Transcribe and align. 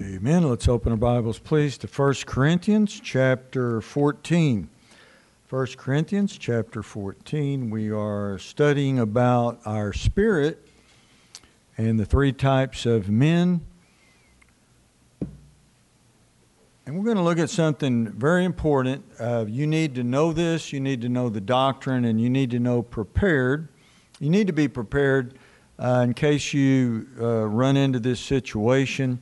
Amen. 0.00 0.48
Let's 0.48 0.68
open 0.68 0.92
our 0.92 0.96
Bibles, 0.96 1.40
please, 1.40 1.76
to 1.78 1.88
1 1.88 2.14
Corinthians 2.24 3.00
chapter 3.00 3.80
14. 3.80 4.68
1 5.50 5.66
Corinthians 5.76 6.38
chapter 6.38 6.84
14. 6.84 7.68
We 7.68 7.90
are 7.90 8.38
studying 8.38 9.00
about 9.00 9.58
our 9.64 9.92
spirit 9.92 10.68
and 11.76 11.98
the 11.98 12.04
three 12.04 12.32
types 12.32 12.86
of 12.86 13.10
men. 13.10 13.66
And 16.86 16.96
we're 16.96 17.04
going 17.04 17.16
to 17.16 17.22
look 17.24 17.40
at 17.40 17.50
something 17.50 18.12
very 18.12 18.44
important. 18.44 19.04
Uh, 19.18 19.46
you 19.48 19.66
need 19.66 19.96
to 19.96 20.04
know 20.04 20.32
this, 20.32 20.72
you 20.72 20.78
need 20.78 21.00
to 21.00 21.08
know 21.08 21.28
the 21.28 21.40
doctrine, 21.40 22.04
and 22.04 22.20
you 22.20 22.30
need 22.30 22.52
to 22.52 22.60
know 22.60 22.82
prepared. 22.82 23.66
You 24.20 24.30
need 24.30 24.46
to 24.46 24.52
be 24.52 24.68
prepared 24.68 25.36
uh, 25.76 26.02
in 26.04 26.14
case 26.14 26.54
you 26.54 27.08
uh, 27.20 27.48
run 27.48 27.76
into 27.76 27.98
this 27.98 28.20
situation. 28.20 29.18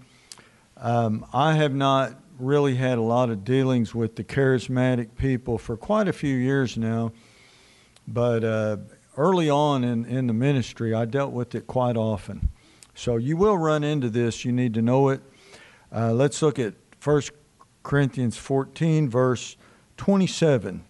Um, 0.78 1.24
I 1.32 1.54
have 1.54 1.74
not 1.74 2.20
really 2.38 2.74
had 2.74 2.98
a 2.98 3.02
lot 3.02 3.30
of 3.30 3.44
dealings 3.44 3.94
with 3.94 4.16
the 4.16 4.24
charismatic 4.24 5.16
people 5.16 5.56
for 5.56 5.76
quite 5.76 6.06
a 6.06 6.12
few 6.12 6.36
years 6.36 6.76
now, 6.76 7.12
but 8.06 8.44
uh, 8.44 8.76
early 9.16 9.48
on 9.48 9.84
in, 9.84 10.04
in 10.04 10.26
the 10.26 10.34
ministry, 10.34 10.92
I 10.92 11.06
dealt 11.06 11.32
with 11.32 11.54
it 11.54 11.66
quite 11.66 11.96
often. 11.96 12.50
So 12.94 13.16
you 13.16 13.38
will 13.38 13.56
run 13.56 13.84
into 13.84 14.10
this. 14.10 14.44
You 14.44 14.52
need 14.52 14.74
to 14.74 14.82
know 14.82 15.08
it. 15.08 15.22
Uh, 15.94 16.12
let's 16.12 16.42
look 16.42 16.58
at 16.58 16.74
1 17.02 17.22
Corinthians 17.82 18.36
14, 18.36 19.08
verse 19.08 19.56
27. 19.96 20.84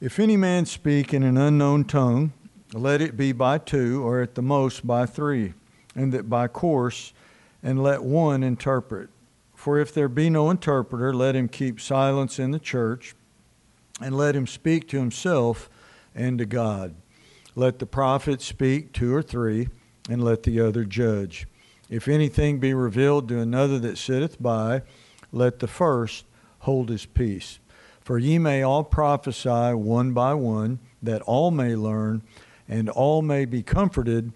If 0.00 0.18
any 0.18 0.36
man 0.36 0.64
speak 0.64 1.12
in 1.12 1.22
an 1.22 1.36
unknown 1.36 1.84
tongue, 1.84 2.32
let 2.72 3.02
it 3.02 3.16
be 3.16 3.32
by 3.32 3.58
two, 3.58 4.02
or 4.02 4.22
at 4.22 4.34
the 4.34 4.42
most 4.42 4.86
by 4.86 5.04
three, 5.04 5.52
and 5.94 6.12
that 6.12 6.30
by 6.30 6.48
course 6.48 7.12
and 7.62 7.82
let 7.82 8.02
one 8.02 8.42
interpret. 8.42 9.08
For 9.54 9.78
if 9.78 9.92
there 9.92 10.08
be 10.08 10.30
no 10.30 10.50
interpreter, 10.50 11.14
let 11.14 11.34
him 11.34 11.48
keep 11.48 11.80
silence 11.80 12.38
in 12.38 12.50
the 12.50 12.58
church, 12.58 13.14
and 14.00 14.16
let 14.16 14.36
him 14.36 14.46
speak 14.46 14.88
to 14.88 14.98
himself 14.98 15.70
and 16.14 16.38
to 16.38 16.46
God. 16.46 16.94
Let 17.54 17.78
the 17.78 17.86
prophet 17.86 18.42
speak 18.42 18.92
two 18.92 19.14
or 19.14 19.22
three, 19.22 19.68
and 20.08 20.22
let 20.22 20.42
the 20.42 20.60
other 20.60 20.84
judge. 20.84 21.46
If 21.88 22.06
anything 22.06 22.58
be 22.58 22.74
revealed 22.74 23.28
to 23.28 23.40
another 23.40 23.78
that 23.78 23.98
sitteth 23.98 24.40
by, 24.40 24.82
let 25.32 25.58
the 25.58 25.66
first 25.66 26.26
hold 26.60 26.90
his 26.90 27.06
peace. 27.06 27.58
For 28.00 28.18
ye 28.18 28.38
may 28.38 28.62
all 28.62 28.84
prophesy 28.84 29.74
one 29.74 30.12
by 30.12 30.34
one, 30.34 30.78
that 31.02 31.22
all 31.22 31.50
may 31.50 31.74
learn, 31.74 32.22
and 32.68 32.88
all 32.88 33.22
may 33.22 33.44
be 33.44 33.62
comforted, 33.62 34.32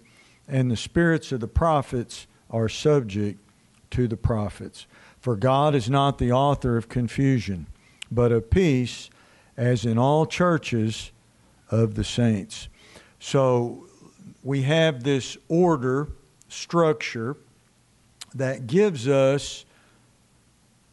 and 0.47 0.69
the 0.69 0.77
spirits 0.77 1.31
of 1.31 1.39
the 1.39 1.47
prophets 1.47 2.27
are 2.51 2.69
subject 2.69 3.39
to 3.91 4.07
the 4.07 4.17
prophets. 4.17 4.85
For 5.19 5.35
God 5.35 5.75
is 5.75 5.89
not 5.89 6.17
the 6.17 6.31
author 6.31 6.77
of 6.77 6.89
confusion, 6.89 7.67
but 8.11 8.31
of 8.31 8.49
peace, 8.49 9.09
as 9.55 9.85
in 9.85 9.97
all 9.97 10.25
churches 10.25 11.11
of 11.69 11.95
the 11.95 12.03
saints. 12.03 12.67
So 13.19 13.85
we 14.43 14.63
have 14.63 15.03
this 15.03 15.37
order, 15.47 16.09
structure, 16.49 17.37
that 18.33 18.67
gives 18.67 19.07
us 19.07 19.65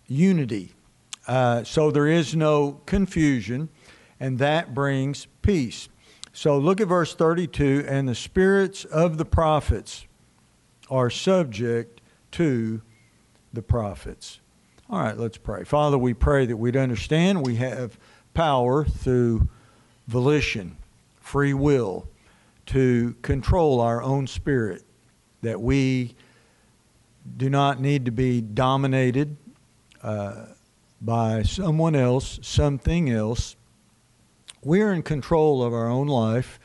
unity. 0.07 0.73
Uh, 1.27 1.63
so 1.65 1.91
there 1.91 2.07
is 2.07 2.35
no 2.35 2.81
confusion, 2.87 3.69
and 4.19 4.39
that 4.39 4.75
brings 4.75 5.27
peace. 5.43 5.89
So 6.33 6.59
look 6.59 6.81
at 6.81 6.89
verse 6.89 7.15
32 7.15 7.85
and 7.89 8.09
the 8.09 8.15
spirits 8.15 8.85
of 8.85 9.19
the 9.19 9.25
prophets 9.25 10.07
are 10.91 11.11
subject 11.11 12.01
to 12.33 12.81
the 13.53 13.63
prophets. 13.63 14.41
All 14.91 15.01
right, 15.01 15.17
let's 15.17 15.37
pray. 15.37 15.65
Father, 15.65 15.99
we 15.99 16.15
pray 16.15 16.47
that 16.47 16.57
we'd 16.57 16.77
understand 16.77 17.45
we 17.45 17.57
have 17.57 17.99
power 18.33 18.85
through 18.85 19.49
volition, 20.07 20.77
free 21.21 21.53
will, 21.53 22.09
to 22.67 23.15
control 23.23 23.81
our 23.81 24.03
own 24.03 24.27
spirit, 24.27 24.83
that 25.43 25.61
we 25.61 26.15
do 27.37 27.51
not 27.51 27.81
need 27.81 28.07
to 28.07 28.11
be 28.11 28.41
dominated 28.41 29.37
uh, 30.03 30.47
by 31.01 31.43
someone 31.43 31.95
else, 31.95 32.39
something 32.43 33.11
else. 33.11 33.57
We're 34.63 34.93
in 34.93 35.03
control 35.03 35.63
of 35.63 35.73
our 35.73 35.89
own 35.89 36.07
life 36.09 36.59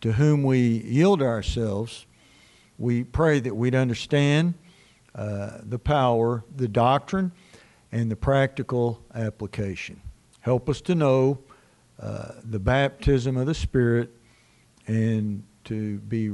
to 0.00 0.12
whom 0.12 0.42
we 0.42 0.60
yield 0.60 1.22
ourselves 1.22 2.06
we 2.78 3.04
pray 3.04 3.40
that 3.40 3.54
we'd 3.54 3.74
understand 3.74 4.54
uh, 5.14 5.58
the 5.62 5.78
power, 5.78 6.44
the 6.56 6.68
doctrine, 6.68 7.32
and 7.90 8.10
the 8.10 8.16
practical 8.16 9.02
application. 9.14 10.00
Help 10.40 10.68
us 10.68 10.80
to 10.82 10.94
know 10.94 11.38
uh, 12.00 12.32
the 12.44 12.58
baptism 12.58 13.36
of 13.36 13.46
the 13.46 13.54
Spirit 13.54 14.10
and 14.86 15.42
to 15.64 15.98
be 15.98 16.32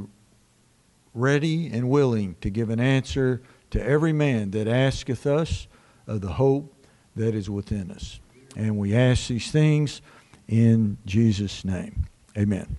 ready 1.14 1.68
and 1.72 1.88
willing 1.88 2.36
to 2.40 2.50
give 2.50 2.70
an 2.70 2.80
answer 2.80 3.40
to 3.70 3.82
every 3.82 4.12
man 4.12 4.50
that 4.50 4.68
asketh 4.68 5.26
us 5.26 5.66
of 6.06 6.20
the 6.20 6.32
hope 6.32 6.74
that 7.16 7.34
is 7.34 7.48
within 7.48 7.90
us. 7.90 8.20
And 8.56 8.76
we 8.76 8.94
ask 8.94 9.28
these 9.28 9.50
things 9.50 10.02
in 10.46 10.98
Jesus' 11.06 11.64
name. 11.64 12.06
Amen. 12.36 12.76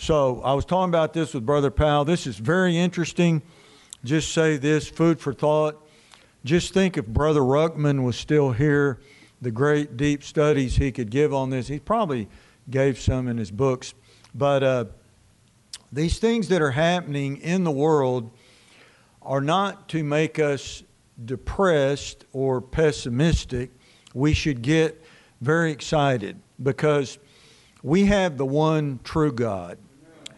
So 0.00 0.40
I 0.42 0.54
was 0.54 0.64
talking 0.64 0.90
about 0.90 1.12
this 1.12 1.34
with 1.34 1.44
Brother 1.44 1.72
Powell. 1.72 2.04
This 2.04 2.28
is 2.28 2.38
very 2.38 2.78
interesting. 2.78 3.42
Just 4.04 4.32
say 4.32 4.56
this 4.56 4.88
food 4.88 5.18
for 5.18 5.32
thought. 5.32 5.84
Just 6.44 6.72
think 6.72 6.96
if 6.96 7.04
Brother 7.04 7.40
Ruckman 7.40 8.04
was 8.04 8.16
still 8.16 8.52
here, 8.52 9.00
the 9.42 9.50
great 9.50 9.96
deep 9.96 10.22
studies 10.22 10.76
he 10.76 10.92
could 10.92 11.10
give 11.10 11.34
on 11.34 11.50
this. 11.50 11.66
He 11.66 11.80
probably 11.80 12.28
gave 12.70 13.00
some 13.00 13.26
in 13.26 13.38
his 13.38 13.50
books. 13.50 13.92
But 14.36 14.62
uh, 14.62 14.84
these 15.90 16.20
things 16.20 16.46
that 16.48 16.62
are 16.62 16.70
happening 16.70 17.38
in 17.38 17.64
the 17.64 17.72
world 17.72 18.30
are 19.20 19.40
not 19.40 19.88
to 19.88 20.04
make 20.04 20.38
us 20.38 20.84
depressed 21.24 22.24
or 22.32 22.60
pessimistic. 22.60 23.72
We 24.14 24.32
should 24.32 24.62
get 24.62 25.02
very 25.40 25.72
excited 25.72 26.38
because 26.62 27.18
we 27.82 28.04
have 28.06 28.38
the 28.38 28.46
one 28.46 29.00
true 29.02 29.32
God 29.32 29.76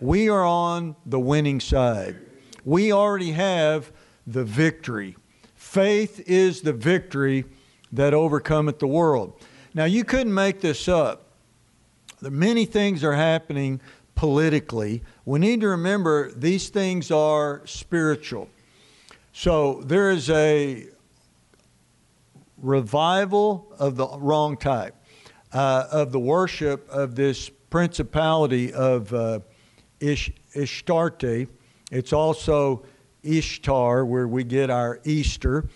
we 0.01 0.29
are 0.29 0.45
on 0.45 0.97
the 1.07 1.21
winning 1.21 1.61
side. 1.61 2.17
We 2.65 2.93
already 2.93 3.33
have 3.33 3.93
the 4.27 4.45
victory. 4.45 5.17
Faith 5.55 6.23
is 6.27 6.63
the 6.63 6.73
victory 6.73 7.45
that 7.93 8.15
overcometh 8.15 8.79
the 8.79 8.87
world. 8.87 9.41
Now, 9.75 9.85
you 9.85 10.05
couldn't 10.05 10.35
make 10.35 10.61
this 10.61 10.89
up. 10.89 11.27
Many 12.23 12.65
things 12.65 13.05
are 13.05 13.15
happening 13.15 13.81
politically. 14.15 15.03
We 15.25 15.39
need 15.39 15.61
to 15.63 15.69
remember 15.69 16.31
these 16.33 16.69
things 16.69 17.11
are 17.11 17.63
spiritual. 17.67 18.49
So 19.33 19.81
there 19.85 20.11
is 20.11 20.29
a 20.29 20.89
revival 22.59 23.73
of 23.79 23.97
the 23.97 24.07
wrong 24.19 24.57
type, 24.57 24.95
uh, 25.53 25.87
of 25.91 26.13
the 26.13 26.19
worship 26.19 26.89
of 26.91 27.15
this 27.15 27.49
principality 27.71 28.73
of 28.73 29.15
uh, 29.15 29.41
Ish, 30.01 30.33
Ishtarte. 30.55 31.49
It's 31.91 32.13
also 32.13 32.85
Ishtar, 33.23 34.05
where 34.05 34.27
we 34.27 34.45
get 34.45 34.71
our 34.71 35.01
Easter. 35.05 35.69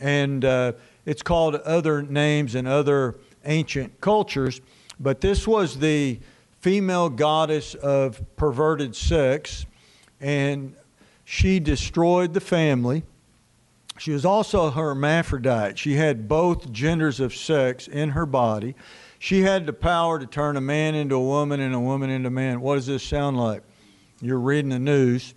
And 0.00 0.44
uh, 0.44 0.72
it's 1.04 1.22
called 1.22 1.56
other 1.56 2.02
names 2.02 2.54
in 2.54 2.66
other 2.66 3.16
ancient 3.44 4.00
cultures. 4.00 4.60
But 5.00 5.20
this 5.20 5.46
was 5.46 5.78
the 5.78 6.20
female 6.60 7.08
goddess 7.08 7.74
of 7.74 8.22
perverted 8.36 8.94
sex, 8.94 9.66
and 10.20 10.76
she 11.24 11.58
destroyed 11.58 12.34
the 12.34 12.40
family. 12.40 13.02
She 13.98 14.12
was 14.12 14.24
also 14.24 14.66
a 14.66 14.70
hermaphrodite. 14.70 15.78
She 15.78 15.94
had 15.94 16.28
both 16.28 16.72
genders 16.72 17.20
of 17.20 17.34
sex 17.34 17.88
in 17.88 18.10
her 18.10 18.26
body. 18.26 18.74
She 19.18 19.42
had 19.42 19.66
the 19.66 19.72
power 19.72 20.18
to 20.18 20.26
turn 20.26 20.56
a 20.56 20.60
man 20.60 20.94
into 20.94 21.16
a 21.16 21.20
woman 21.20 21.60
and 21.60 21.74
a 21.74 21.80
woman 21.80 22.10
into 22.10 22.28
a 22.28 22.30
man. 22.30 22.60
What 22.60 22.76
does 22.76 22.86
this 22.86 23.02
sound 23.02 23.36
like? 23.36 23.62
You're 24.22 24.40
reading 24.40 24.70
the 24.70 24.78
news. 24.78 25.34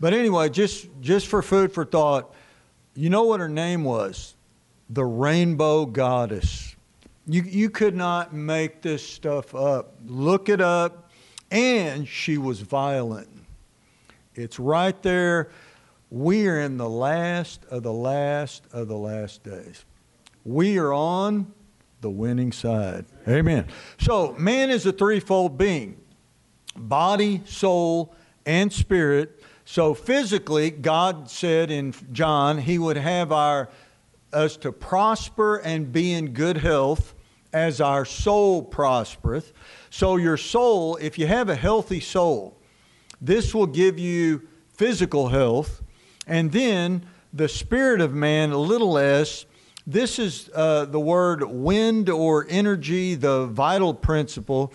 But 0.00 0.14
anyway, 0.14 0.48
just 0.48 0.88
just 1.00 1.26
for 1.26 1.42
food 1.42 1.72
for 1.72 1.84
thought, 1.84 2.34
you 2.94 3.10
know 3.10 3.24
what 3.24 3.40
her 3.40 3.48
name 3.48 3.84
was? 3.84 4.34
The 4.88 5.04
Rainbow 5.04 5.86
Goddess. 5.86 6.74
You 7.26 7.42
you 7.42 7.68
could 7.68 7.94
not 7.94 8.32
make 8.32 8.80
this 8.80 9.06
stuff 9.06 9.54
up. 9.54 9.94
Look 10.06 10.48
it 10.48 10.60
up. 10.60 11.10
And 11.50 12.08
she 12.08 12.38
was 12.38 12.60
violent. 12.62 13.28
It's 14.34 14.58
right 14.58 15.00
there. 15.02 15.50
We 16.10 16.48
are 16.48 16.60
in 16.60 16.78
the 16.78 16.88
last 16.88 17.64
of 17.66 17.82
the 17.82 17.92
last 17.92 18.64
of 18.72 18.88
the 18.88 18.96
last 18.96 19.42
days. 19.42 19.84
We 20.44 20.78
are 20.78 20.92
on 20.92 21.52
the 22.00 22.10
winning 22.10 22.52
side. 22.52 23.04
Amen. 23.28 23.68
So, 23.98 24.34
man 24.38 24.70
is 24.70 24.84
a 24.86 24.92
threefold 24.92 25.56
being 25.56 26.01
body, 26.76 27.42
soul, 27.44 28.14
and 28.46 28.72
spirit. 28.72 29.42
So 29.64 29.94
physically, 29.94 30.70
God 30.70 31.30
said 31.30 31.70
in 31.70 31.94
John, 32.12 32.58
He 32.58 32.78
would 32.78 32.96
have 32.96 33.32
our 33.32 33.68
us 34.32 34.56
to 34.56 34.72
prosper 34.72 35.56
and 35.58 35.92
be 35.92 36.12
in 36.12 36.32
good 36.32 36.56
health 36.56 37.14
as 37.52 37.80
our 37.80 38.04
soul 38.04 38.62
prospereth. 38.62 39.52
So 39.90 40.16
your 40.16 40.36
soul, 40.36 40.96
if 40.96 41.18
you 41.18 41.26
have 41.26 41.48
a 41.48 41.54
healthy 41.54 42.00
soul, 42.00 42.56
this 43.20 43.54
will 43.54 43.66
give 43.66 43.98
you 43.98 44.48
physical 44.74 45.28
health. 45.28 45.82
And 46.26 46.50
then 46.50 47.06
the 47.32 47.48
spirit 47.48 48.00
of 48.00 48.14
man, 48.14 48.52
a 48.52 48.58
little 48.58 48.92
less. 48.92 49.44
This 49.86 50.18
is 50.18 50.48
uh, 50.54 50.86
the 50.86 51.00
word 51.00 51.42
wind 51.42 52.08
or 52.08 52.46
energy, 52.48 53.14
the 53.14 53.46
vital 53.46 53.92
principle 53.92 54.72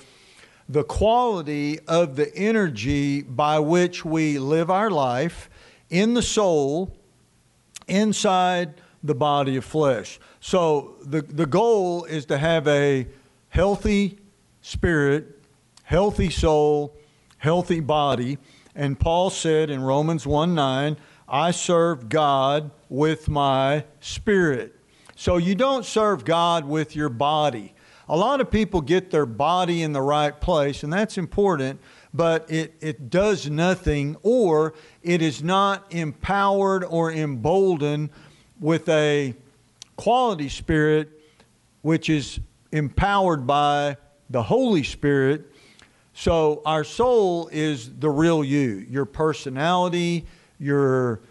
the 0.70 0.84
quality 0.84 1.80
of 1.88 2.16
the 2.16 2.34
energy 2.36 3.22
by 3.22 3.60
which 3.60 4.04
we 4.04 4.38
live 4.38 4.70
our 4.70 4.90
life 4.90 5.50
in 5.90 6.14
the 6.14 6.22
soul 6.22 6.96
inside 7.88 8.74
the 9.04 9.16
body 9.16 9.56
of 9.56 9.64
flesh. 9.64 10.20
So 10.40 10.96
the, 11.02 11.22
the 11.22 11.46
goal 11.46 12.04
is 12.06 12.26
to 12.26 12.38
have 12.38 12.68
a 12.68 13.08
healthy 13.50 14.18
spirit, 14.62 15.42
healthy 15.84 16.30
soul, 16.30 16.96
healthy 17.38 17.80
body. 17.80 18.38
And 18.76 19.00
Paul 19.00 19.30
said 19.30 19.70
in 19.70 19.82
Romans 19.82 20.28
1 20.28 20.54
9, 20.54 20.98
I 21.30 21.52
serve 21.52 22.10
God 22.10 22.72
with 22.90 23.30
my 23.30 23.86
spirit. 24.00 24.76
So 25.16 25.38
you 25.38 25.56
don't 25.56 25.86
serve 25.86 26.26
God 26.26 26.66
with 26.66 26.96
your 26.96 27.10
body. 27.10 27.74
A 28.10 28.16
lot 28.16 28.40
of 28.40 28.50
people 28.50 28.80
get 28.80 29.12
their 29.12 29.26
body 29.26 29.84
in 29.84 29.92
the 29.92 30.02
right 30.02 30.40
place, 30.40 30.84
and 30.84 30.94
that's 30.94 31.18
important, 31.18 31.82
but 32.14 32.50
it, 32.50 32.74
it 32.80 33.10
does 33.10 33.50
nothing 33.50 34.16
or 34.24 34.74
it 35.04 35.22
is 35.22 35.44
not 35.44 35.92
empowered 35.92 36.86
or 36.86 37.12
emboldened 37.12 38.10
with 38.62 38.88
a 38.88 39.36
quality 39.98 40.48
spirit 40.48 41.10
which 41.82 42.10
is 42.10 42.40
empowered 42.72 43.46
by 43.46 43.98
the 44.30 44.42
Holy 44.42 44.84
Spirit. 44.84 45.52
So 46.14 46.62
our 46.66 46.86
soul 46.86 47.50
is 47.52 47.92
the 48.00 48.10
real 48.10 48.44
you, 48.44 48.86
your 48.90 49.06
personality, 49.06 50.26
your 50.60 51.22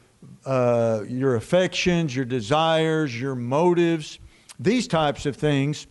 uh, 0.45 1.03
your 1.09 1.37
affections, 1.37 2.15
your 2.15 2.25
desires, 2.25 3.19
your 3.21 3.35
motives, 3.35 4.19
these 4.61 4.87
types 4.87 5.27
of 5.27 5.37
things 5.37 5.87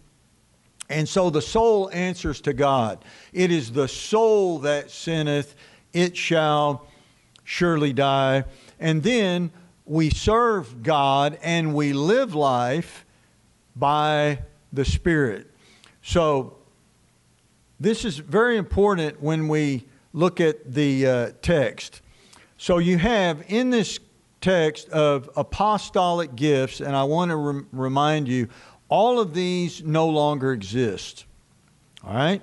and 0.89 1.07
so 1.09 1.29
the 1.29 1.41
soul 1.41 1.89
answers 1.91 2.41
to 2.41 2.53
God. 2.53 3.03
It 3.33 3.51
is 3.51 3.71
the 3.71 3.87
soul 3.87 4.59
that 4.59 4.91
sinneth, 4.91 5.55
it 5.93 6.15
shall 6.15 6.85
surely 7.43 7.93
die. 7.93 8.45
And 8.79 9.01
then 9.01 9.51
we 9.85 10.09
serve 10.09 10.83
God 10.83 11.37
and 11.41 11.73
we 11.73 11.93
live 11.93 12.35
life 12.35 13.05
by 13.75 14.39
the 14.73 14.85
Spirit. 14.85 15.49
So 16.01 16.57
this 17.79 18.05
is 18.05 18.17
very 18.17 18.57
important 18.57 19.21
when 19.21 19.47
we 19.47 19.85
look 20.13 20.39
at 20.39 20.73
the 20.73 21.07
uh, 21.07 21.31
text. 21.41 22.01
So 22.57 22.77
you 22.77 22.97
have 22.97 23.43
in 23.47 23.69
this 23.69 23.99
text 24.39 24.89
of 24.89 25.29
apostolic 25.35 26.35
gifts, 26.35 26.79
and 26.79 26.95
I 26.95 27.03
want 27.03 27.29
to 27.31 27.35
rem- 27.35 27.67
remind 27.71 28.27
you 28.27 28.47
all 28.89 29.19
of 29.19 29.33
these 29.33 29.83
no 29.83 30.07
longer 30.07 30.53
exist. 30.53 31.25
All 32.03 32.13
right? 32.13 32.41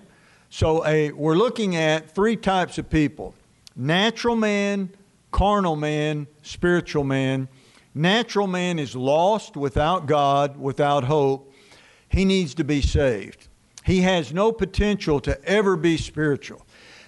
So 0.51 0.85
a, 0.87 1.13
we're 1.13 1.35
looking 1.35 1.77
at 1.77 2.11
three 2.11 2.37
types 2.37 2.79
of 2.79 2.91
people 2.91 3.35
natural 3.75 4.37
man, 4.37 4.91
carnal 5.31 5.77
man, 5.77 6.27
spiritual 6.43 7.05
man. 7.05 7.49
Natural 7.95 8.47
man 8.47 8.79
is 8.79 8.97
lost 8.97 9.57
without 9.57 10.07
God, 10.07 10.57
without 10.57 11.05
hope. 11.05 11.53
He 12.09 12.25
needs 12.25 12.55
to 12.55 12.65
be 12.65 12.81
saved. 12.81 13.49
He 13.85 14.03
has 14.03 14.33
no 14.33 14.53
potential 14.53 15.21
to 15.21 15.43
ever 15.45 15.77
be 15.77 15.97
spiritual. 15.97 16.65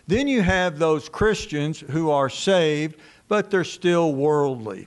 Then 0.07 0.29
you 0.29 0.43
have 0.43 0.79
those 0.79 1.09
Christians 1.09 1.81
who 1.81 2.11
are 2.11 2.29
saved, 2.29 2.97
but 3.29 3.51
they're 3.51 3.65
still 3.65 4.15
worldly. 4.15 4.87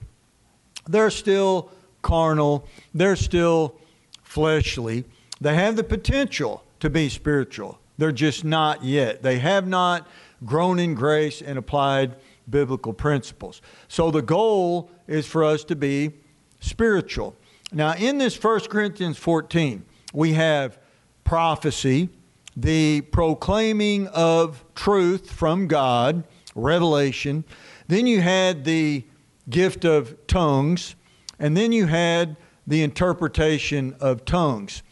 They're 0.87 1.09
still 1.09 1.71
carnal. 2.01 2.67
They're 2.93 3.15
still 3.15 3.79
fleshly. 4.27 5.05
They 5.39 5.55
have 5.55 5.75
the 5.75 5.83
potential 5.83 6.63
to 6.79 6.89
be 6.89 7.09
spiritual. 7.09 7.79
They're 7.97 8.11
just 8.11 8.43
not 8.43 8.83
yet. 8.83 9.23
They 9.23 9.39
have 9.39 9.67
not 9.67 10.07
grown 10.45 10.79
in 10.79 10.93
grace 10.93 11.41
and 11.41 11.57
applied 11.57 12.15
biblical 12.49 12.93
principles. 12.93 13.61
So 13.87 14.11
the 14.11 14.21
goal 14.21 14.91
is 15.07 15.25
for 15.25 15.43
us 15.43 15.63
to 15.65 15.75
be 15.75 16.11
spiritual. 16.59 17.35
Now, 17.71 17.93
in 17.95 18.17
this 18.17 18.41
1 18.41 18.61
Corinthians 18.61 19.17
14, 19.17 19.83
we 20.13 20.33
have 20.33 20.77
prophecy, 21.23 22.09
the 22.55 23.01
proclaiming 23.01 24.07
of 24.07 24.63
truth 24.75 25.31
from 25.31 25.67
God, 25.67 26.23
revelation. 26.55 27.43
Then 27.87 28.07
you 28.07 28.21
had 28.21 28.65
the 28.65 29.03
gift 29.49 29.85
of 29.85 30.15
tongues, 30.27 30.95
and 31.39 31.55
then 31.55 31.71
you 31.71 31.85
had 31.87 32.35
the 32.67 32.83
interpretation 32.83 33.95
of 33.99 34.25
tongues. 34.25 34.83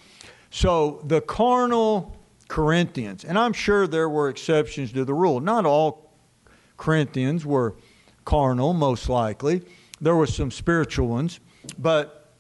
So 0.49 1.01
the 1.05 1.21
carnal 1.21 2.15
Corinthians, 2.47 3.25
and 3.25 3.37
I'm 3.37 3.53
sure 3.53 3.87
there 3.87 4.07
were 4.07 4.29
exceptions 4.29 4.93
to 4.93 5.03
the 5.03 5.13
rule. 5.13 5.39
Not 5.41 5.65
all 5.65 6.11
Corinthians 6.77 7.45
were 7.45 7.75
carnal, 8.23 8.73
most 8.73 9.09
likely. 9.09 9.63
There 9.99 10.15
were 10.15 10.27
some 10.27 10.51
spiritual 10.51 11.07
ones, 11.07 11.39
but 11.77 12.31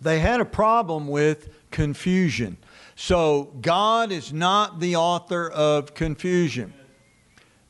they 0.00 0.18
had 0.20 0.40
a 0.40 0.44
problem 0.44 1.08
with 1.08 1.48
confusion. 1.70 2.56
So 2.96 3.54
God 3.60 4.12
is 4.12 4.32
not 4.32 4.80
the 4.80 4.96
author 4.96 5.50
of 5.50 5.94
confusion. 5.94 6.72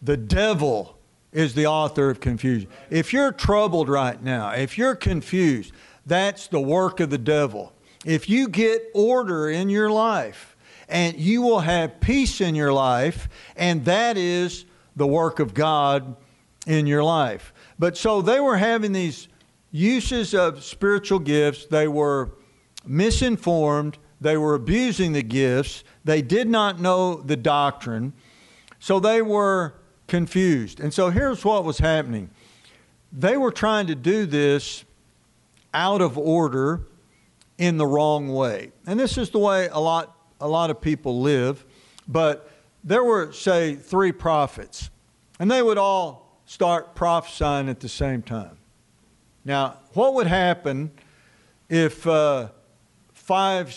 The 0.03 0.17
devil 0.17 0.99
is 1.33 1.55
the 1.55 1.67
author 1.67 2.11
of 2.11 2.21
confusion. 2.21 2.69
If 2.91 3.13
you're 3.13 3.33
troubled 3.33 3.89
right 3.89 4.23
now, 4.23 4.51
if 4.51 4.79
you're 4.79 4.95
confused, 4.95 5.73
that's 6.07 6.47
the 6.47 6.61
work 6.61 7.01
of 7.01 7.11
the 7.11 7.19
devil. 7.19 7.73
If 8.05 8.29
you 8.29 8.49
get 8.49 8.91
order 8.95 9.51
in 9.51 9.69
your 9.69 9.91
life, 9.91 10.57
and 10.89 11.19
you 11.19 11.43
will 11.43 11.61
have 11.61 12.01
peace 12.01 12.41
in 12.41 12.55
your 12.55 12.73
life, 12.73 13.29
and 13.57 13.85
that 13.85 14.17
is 14.17 14.65
the 14.95 15.07
work 15.07 15.41
of 15.41 15.53
God 15.53 16.17
in 16.67 16.87
your 16.87 17.03
life. 17.03 17.53
But 17.79 17.97
so 17.97 18.23
they 18.23 18.41
were 18.41 18.57
having 18.57 18.93
these 18.93 19.29
uses 19.71 20.35
of 20.35 20.63
spiritual 20.63 21.19
gifts, 21.19 21.67
they 21.67 21.89
were 21.89 22.31
misinformed, 22.87 23.99
they 24.21 24.37
were 24.37 24.55
abusing 24.55 25.13
the 25.13 25.23
gifts, 25.23 25.85
they 26.05 26.23
did 26.23 26.49
not 26.49 26.81
know 26.81 27.17
the 27.17 27.37
doctrine, 27.37 28.13
so 28.79 29.01
they 29.01 29.21
were 29.21 29.75
confused. 30.07 30.81
And 30.81 30.95
so 30.95 31.11
here's 31.11 31.45
what 31.45 31.65
was 31.65 31.79
happening 31.79 32.31
they 33.13 33.37
were 33.37 33.53
trying 33.53 33.87
to 33.87 33.95
do 33.95 34.27
this 34.27 34.85
out 35.75 36.01
of 36.01 36.17
order 36.17 36.87
in 37.59 37.77
the 37.77 37.87
wrong 37.87 38.29
way. 38.29 38.73
And 38.87 38.99
this 38.99 39.19
is 39.19 39.31
the 39.31 39.39
way 39.39 39.69
a 39.71 39.81
lot, 39.81 40.17
a 40.41 40.49
lot 40.49 40.71
of 40.71 40.81
people 40.81 41.21
live. 41.21 41.65
But 42.09 42.51
there 42.85 43.03
were, 43.03 43.33
say, 43.33 43.75
three 43.75 44.13
prophets, 44.13 44.91
and 45.39 45.51
they 45.51 45.63
would 45.63 45.79
all 45.79 46.41
start 46.47 46.95
prophesying 46.95 47.69
at 47.69 47.81
the 47.81 47.89
same 47.89 48.23
time. 48.23 48.59
Now, 49.45 49.79
what 49.93 50.15
would 50.15 50.27
happen 50.27 50.91
if 51.69 52.07
uh, 52.07 52.49
five 53.13 53.75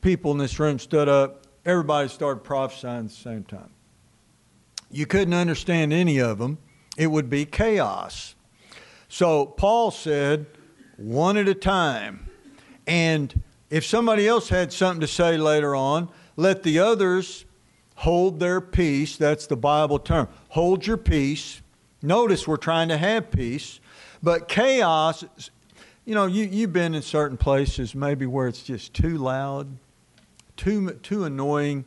people 0.00 0.32
in 0.32 0.38
this 0.38 0.58
room 0.58 0.78
stood 0.78 1.08
up, 1.08 1.46
everybody 1.64 2.08
started 2.08 2.42
prophesying 2.44 3.04
at 3.04 3.08
the 3.08 3.14
same 3.14 3.44
time? 3.44 3.70
You 4.90 5.06
couldn't 5.06 5.34
understand 5.34 5.92
any 5.92 6.18
of 6.18 6.38
them. 6.38 6.58
It 6.96 7.08
would 7.08 7.30
be 7.30 7.44
chaos. 7.44 8.34
So 9.08 9.46
Paul 9.46 9.90
said, 9.90 10.46
one 11.00 11.36
at 11.36 11.48
a 11.48 11.54
time. 11.54 12.28
And 12.86 13.42
if 13.70 13.84
somebody 13.84 14.28
else 14.28 14.48
had 14.48 14.72
something 14.72 15.00
to 15.00 15.06
say 15.06 15.36
later 15.36 15.74
on, 15.74 16.08
let 16.36 16.62
the 16.62 16.78
others 16.78 17.44
hold 17.96 18.40
their 18.40 18.60
peace. 18.60 19.16
That's 19.16 19.46
the 19.46 19.56
Bible 19.56 19.98
term. 19.98 20.28
Hold 20.50 20.86
your 20.86 20.96
peace. 20.96 21.62
Notice 22.02 22.46
we're 22.46 22.56
trying 22.56 22.88
to 22.88 22.96
have 22.96 23.30
peace. 23.30 23.80
But 24.22 24.48
chaos, 24.48 25.24
you 26.04 26.14
know, 26.14 26.26
you, 26.26 26.44
you've 26.44 26.72
been 26.72 26.94
in 26.94 27.02
certain 27.02 27.36
places 27.36 27.94
maybe 27.94 28.26
where 28.26 28.48
it's 28.48 28.62
just 28.62 28.92
too 28.94 29.16
loud, 29.16 29.68
too, 30.56 30.90
too 31.02 31.24
annoying, 31.24 31.84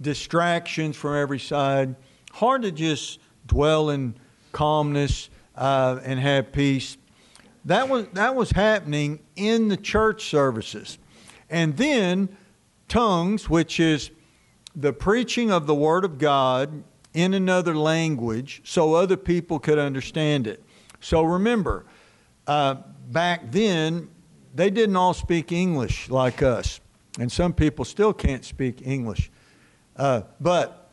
distractions 0.00 0.96
from 0.96 1.14
every 1.16 1.38
side. 1.38 1.94
Hard 2.32 2.62
to 2.62 2.72
just 2.72 3.20
dwell 3.46 3.90
in 3.90 4.14
calmness 4.52 5.30
uh, 5.56 6.00
and 6.04 6.18
have 6.20 6.52
peace. 6.52 6.96
That 7.64 7.88
was, 7.88 8.06
that 8.12 8.34
was 8.34 8.50
happening 8.50 9.20
in 9.36 9.68
the 9.68 9.76
church 9.76 10.28
services. 10.28 10.98
And 11.48 11.76
then 11.76 12.36
tongues, 12.88 13.48
which 13.48 13.80
is 13.80 14.10
the 14.76 14.92
preaching 14.92 15.50
of 15.50 15.66
the 15.66 15.74
Word 15.74 16.04
of 16.04 16.18
God 16.18 16.84
in 17.14 17.32
another 17.32 17.76
language 17.76 18.60
so 18.64 18.94
other 18.94 19.16
people 19.16 19.58
could 19.58 19.78
understand 19.78 20.46
it. 20.46 20.62
So 21.00 21.22
remember, 21.22 21.86
uh, 22.46 22.76
back 23.10 23.50
then, 23.50 24.08
they 24.54 24.70
didn't 24.70 24.96
all 24.96 25.14
speak 25.14 25.52
English 25.52 26.10
like 26.10 26.42
us. 26.42 26.80
And 27.18 27.30
some 27.30 27.52
people 27.52 27.84
still 27.84 28.12
can't 28.12 28.44
speak 28.44 28.82
English. 28.84 29.30
Uh, 29.96 30.22
but, 30.40 30.90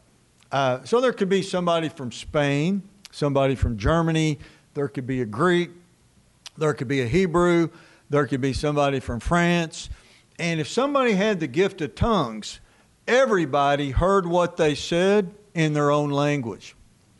uh, 0.51 0.84
so 0.84 1.01
there 1.01 1.13
could 1.13 1.30
be 1.30 1.42
somebody 1.42 1.90
from 1.90 2.12
Spain, 2.12 2.84
somebody 3.12 3.56
from 3.56 3.78
Germany, 3.78 4.38
there 4.74 4.88
could 4.88 5.08
be 5.08 5.22
a 5.22 5.25
Greek, 5.25 5.72
there 6.62 6.75
could 6.75 6.88
be 6.88 7.01
a 7.01 7.08
Hebrew, 7.08 7.70
there 8.12 8.27
could 8.27 8.39
be 8.39 8.53
somebody 8.53 9.00
from 9.00 9.20
France. 9.20 9.89
And 10.38 10.60
if 10.60 10.68
somebody 10.68 11.13
had 11.13 11.39
the 11.39 11.48
gift 11.48 11.82
of 11.82 11.96
tongues, 11.96 12.60
everybody 13.08 13.89
heard 13.89 14.27
what 14.27 14.58
they 14.58 14.75
said 14.75 15.34
in 15.56 15.74
their 15.74 15.89
own 15.89 16.12
language. 16.12 16.75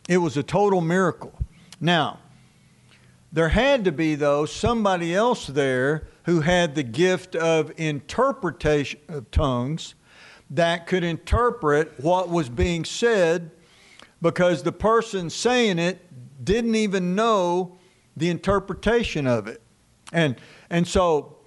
It 0.08 0.18
was 0.18 0.38
a 0.38 0.44
total 0.44 0.80
miracle. 0.80 1.34
Now, 1.80 2.20
there 3.32 3.50
had 3.50 3.84
to 3.86 3.92
be, 3.92 4.14
though, 4.14 4.46
somebody 4.46 5.16
else 5.16 5.48
there 5.48 6.08
who 6.26 6.42
had 6.42 6.76
the 6.76 6.84
gift 6.84 7.36
of 7.36 7.72
interpretation 7.78 9.00
of 9.08 9.32
tongues 9.32 9.96
that 10.52 10.86
could 10.86 11.04
interpret 11.04 12.00
what 12.00 12.30
was 12.30 12.48
being 12.48 12.86
said 12.86 13.50
because 14.22 14.62
the 14.62 14.72
person 14.72 15.32
saying 15.32 15.80
it 15.80 16.00
didn't 16.44 16.76
even 16.76 17.16
know 17.16 17.80
the 18.16 18.30
interpretation 18.30 19.28
of 19.28 19.48
it. 19.48 19.62
And, 20.12 20.36
and 20.70 20.88
so 20.88 21.38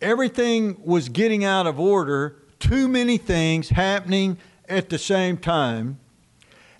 everything 0.00 0.80
was 0.84 1.08
getting 1.08 1.44
out 1.44 1.66
of 1.66 1.80
order, 1.80 2.36
too 2.58 2.88
many 2.88 3.16
things 3.18 3.70
happening 3.70 4.38
at 4.68 4.88
the 4.88 4.98
same 4.98 5.36
time. 5.36 5.98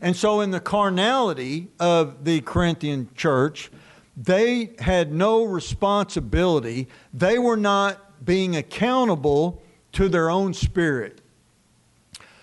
And 0.01 0.15
so, 0.15 0.43
in 0.43 0.51
the 0.51 0.61
carnality 0.61 1.69
of 1.81 2.25
the 2.25 2.43
Corinthian 2.43 3.09
church, 3.15 3.71
they 4.15 4.75
had 4.79 5.11
no 5.13 5.45
responsibility. 5.45 6.89
They 7.15 7.39
were 7.39 7.57
not 7.57 8.25
being 8.25 8.57
accountable 8.57 9.63
to 9.93 10.09
their 10.09 10.29
own 10.29 10.53
spirit. 10.53 11.21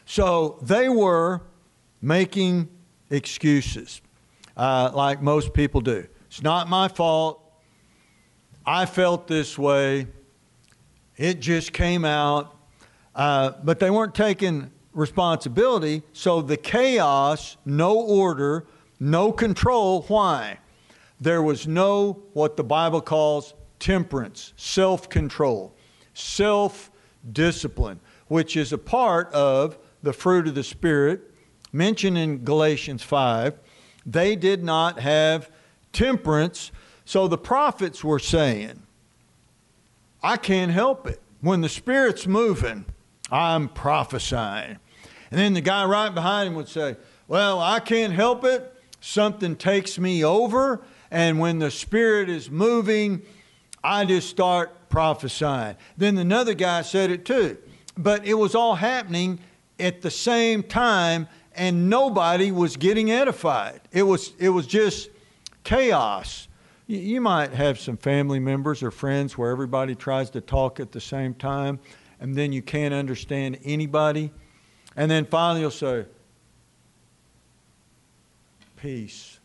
So 0.06 0.58
they 0.62 0.90
were 0.90 1.42
making 2.02 2.70
excuses, 3.10 4.02
uh, 4.58 4.92
like 4.94 5.22
most 5.22 5.54
people 5.54 5.82
do. 5.82 6.08
It's 6.34 6.42
not 6.42 6.68
my 6.68 6.88
fault. 6.88 7.40
I 8.66 8.88
felt 8.88 9.28
this 9.28 9.56
way. 9.56 10.08
It 11.16 11.40
just 11.40 11.74
came 11.74 12.04
out. 12.04 12.58
Uh, 13.14 13.52
but 13.64 13.80
they 13.80 13.92
weren't 13.92 14.16
taking 14.16 14.72
responsibility. 14.94 16.02
So 16.12 16.42
the 16.42 16.58
chaos, 16.58 17.58
no 17.66 18.00
order, 18.00 18.66
no 19.00 19.32
control. 19.32 20.06
Why? 20.08 20.58
There 21.22 21.44
was 21.44 21.68
no, 21.68 22.24
what 22.34 22.58
the 22.58 22.64
Bible 22.64 23.02
calls 23.02 23.54
temperance, 23.78 24.54
self 24.58 25.10
control, 25.10 25.76
self 26.16 26.90
discipline, 27.32 28.00
which 28.28 28.58
is 28.58 28.74
a 28.74 28.80
part 28.80 29.32
of 29.34 29.78
the 30.02 30.14
fruit 30.14 30.48
of 30.48 30.56
the 30.56 30.64
Spirit 30.64 31.32
mentioned 31.72 32.18
in 32.18 32.44
Galatians 32.44 33.04
5. 33.04 33.54
They 34.08 34.36
did 34.36 34.64
not 34.64 35.00
have 35.00 35.52
temperance. 35.94 36.72
So 37.06 37.28
the 37.28 37.38
prophets 37.38 38.04
were 38.04 38.20
saying, 38.20 38.84
I 40.22 40.38
can't 40.38 40.72
help 40.72 41.08
it. 41.08 41.22
When 41.42 41.62
the 41.62 41.70
Spirit's 41.70 42.26
moving, 42.28 42.86
I'm 43.32 43.70
prophesying. 43.70 44.80
And 45.32 45.40
then 45.40 45.54
the 45.54 45.62
guy 45.62 45.86
right 45.86 46.14
behind 46.14 46.50
him 46.50 46.56
would 46.56 46.68
say, 46.68 46.96
Well, 47.28 47.60
I 47.60 47.80
can't 47.80 48.14
help 48.14 48.44
it. 48.46 48.74
Something 49.02 49.56
takes 49.56 50.00
me 50.00 50.24
over. 50.24 50.84
And 51.12 51.40
when 51.40 51.60
the 51.60 51.72
Spirit 51.72 52.30
is 52.30 52.50
moving, 52.50 53.22
I 53.84 54.06
just 54.06 54.30
start 54.30 54.90
prophesying. 54.90 55.76
Then 55.98 56.18
another 56.18 56.54
guy 56.54 56.84
said 56.84 57.12
it 57.12 57.26
too. 57.26 57.58
But 57.98 58.26
it 58.26 58.36
was 58.36 58.56
all 58.56 58.76
happening 58.76 59.40
at 59.80 60.02
the 60.02 60.12
same 60.12 60.64
time, 60.64 61.28
and 61.56 61.90
nobody 61.90 62.52
was 62.52 62.78
getting 62.78 63.12
edified. 63.12 63.82
It 63.92 64.04
was, 64.04 64.34
it 64.40 64.50
was 64.50 64.66
just 64.66 65.10
chaos. 65.64 66.48
You 66.88 67.22
might 67.22 67.54
have 67.54 67.80
some 67.80 67.98
family 67.98 68.40
members 68.40 68.84
or 68.84 68.92
friends 68.92 69.38
where 69.38 69.52
everybody 69.52 69.96
tries 69.96 70.30
to 70.32 70.42
talk 70.42 70.80
at 70.80 70.92
the 70.92 71.00
same 71.00 71.34
time, 71.34 71.80
and 72.20 72.36
then 72.36 72.52
you 72.52 72.62
can't 72.62 72.94
understand 72.94 73.60
anybody. 73.64 74.32
And 74.96 75.10
then 75.10 75.26
finally 75.26 75.62
you'll 75.62 75.72
say, 75.72 76.06
Peace. 78.76 79.40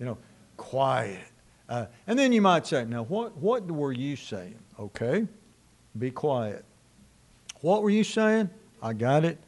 You 0.00 0.06
know, 0.06 0.18
quiet. 0.56 1.20
Uh, 1.68 1.86
and 2.08 2.18
then 2.18 2.32
you 2.32 2.42
might 2.42 2.66
say, 2.66 2.84
Now, 2.84 3.04
what, 3.04 3.36
what 3.36 3.70
were 3.70 3.92
you 3.92 4.16
saying? 4.16 4.58
Okay, 4.78 5.26
be 5.98 6.10
quiet. 6.10 6.64
What 7.60 7.82
were 7.82 7.90
you 7.90 8.02
saying? 8.02 8.50
I 8.82 8.92
got 8.92 9.24
it. 9.24 9.38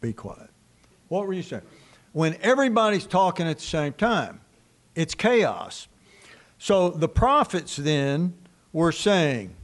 Be 0.00 0.12
quiet. 0.12 0.50
What 1.08 1.26
were 1.26 1.32
you 1.32 1.42
saying? 1.42 1.62
When 2.12 2.36
everybody's 2.40 3.06
talking 3.06 3.46
at 3.46 3.58
the 3.58 3.64
same 3.64 3.92
time, 3.92 4.40
it's 4.94 5.14
chaos. 5.14 5.88
So 6.58 6.90
the 6.90 7.08
prophets 7.08 7.76
then 7.76 8.34
were 8.72 8.92
saying, 8.92 9.54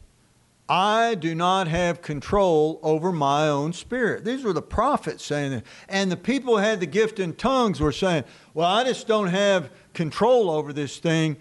I 0.71 1.17
do 1.17 1.35
not 1.35 1.67
have 1.67 2.01
control 2.01 2.79
over 2.85 3.11
my 3.11 3.49
own 3.49 3.73
spirit. 3.73 4.25
These 4.25 4.45
were 4.45 4.53
the 4.53 4.63
prophets 4.63 5.25
saying 5.25 5.51
that. 5.51 5.65
And 5.89 6.13
the 6.13 6.17
people 6.17 6.57
who 6.57 6.63
had 6.63 6.79
the 6.79 6.87
gift 6.87 7.19
in 7.19 7.35
tongues 7.35 7.81
were 7.81 7.91
saying, 7.91 8.23
Well, 8.55 8.71
I 8.71 8.85
just 8.85 9.09
don't 9.09 9.27
have 9.27 9.71
control 9.95 10.49
over 10.49 10.73
this 10.73 10.99
thing. 10.99 11.37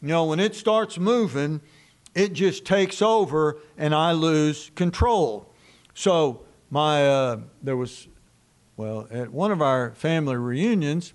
You 0.00 0.08
know, 0.08 0.24
when 0.24 0.40
it 0.40 0.56
starts 0.56 0.98
moving, 0.98 1.60
it 2.12 2.32
just 2.32 2.64
takes 2.64 3.00
over 3.00 3.60
and 3.78 3.94
I 3.94 4.12
lose 4.12 4.72
control. 4.74 5.54
So, 5.94 6.42
my, 6.68 7.06
uh, 7.06 7.40
there 7.62 7.76
was, 7.76 8.08
well, 8.76 9.06
at 9.12 9.30
one 9.30 9.52
of 9.52 9.62
our 9.62 9.92
family 9.92 10.36
reunions, 10.36 11.12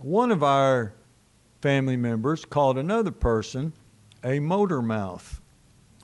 one 0.00 0.30
of 0.30 0.42
our 0.42 0.94
family 1.60 1.96
members 1.96 2.44
called 2.44 2.78
another 2.78 3.10
person 3.10 3.72
a 4.24 4.40
motor 4.40 4.82
mouth. 4.82 5.40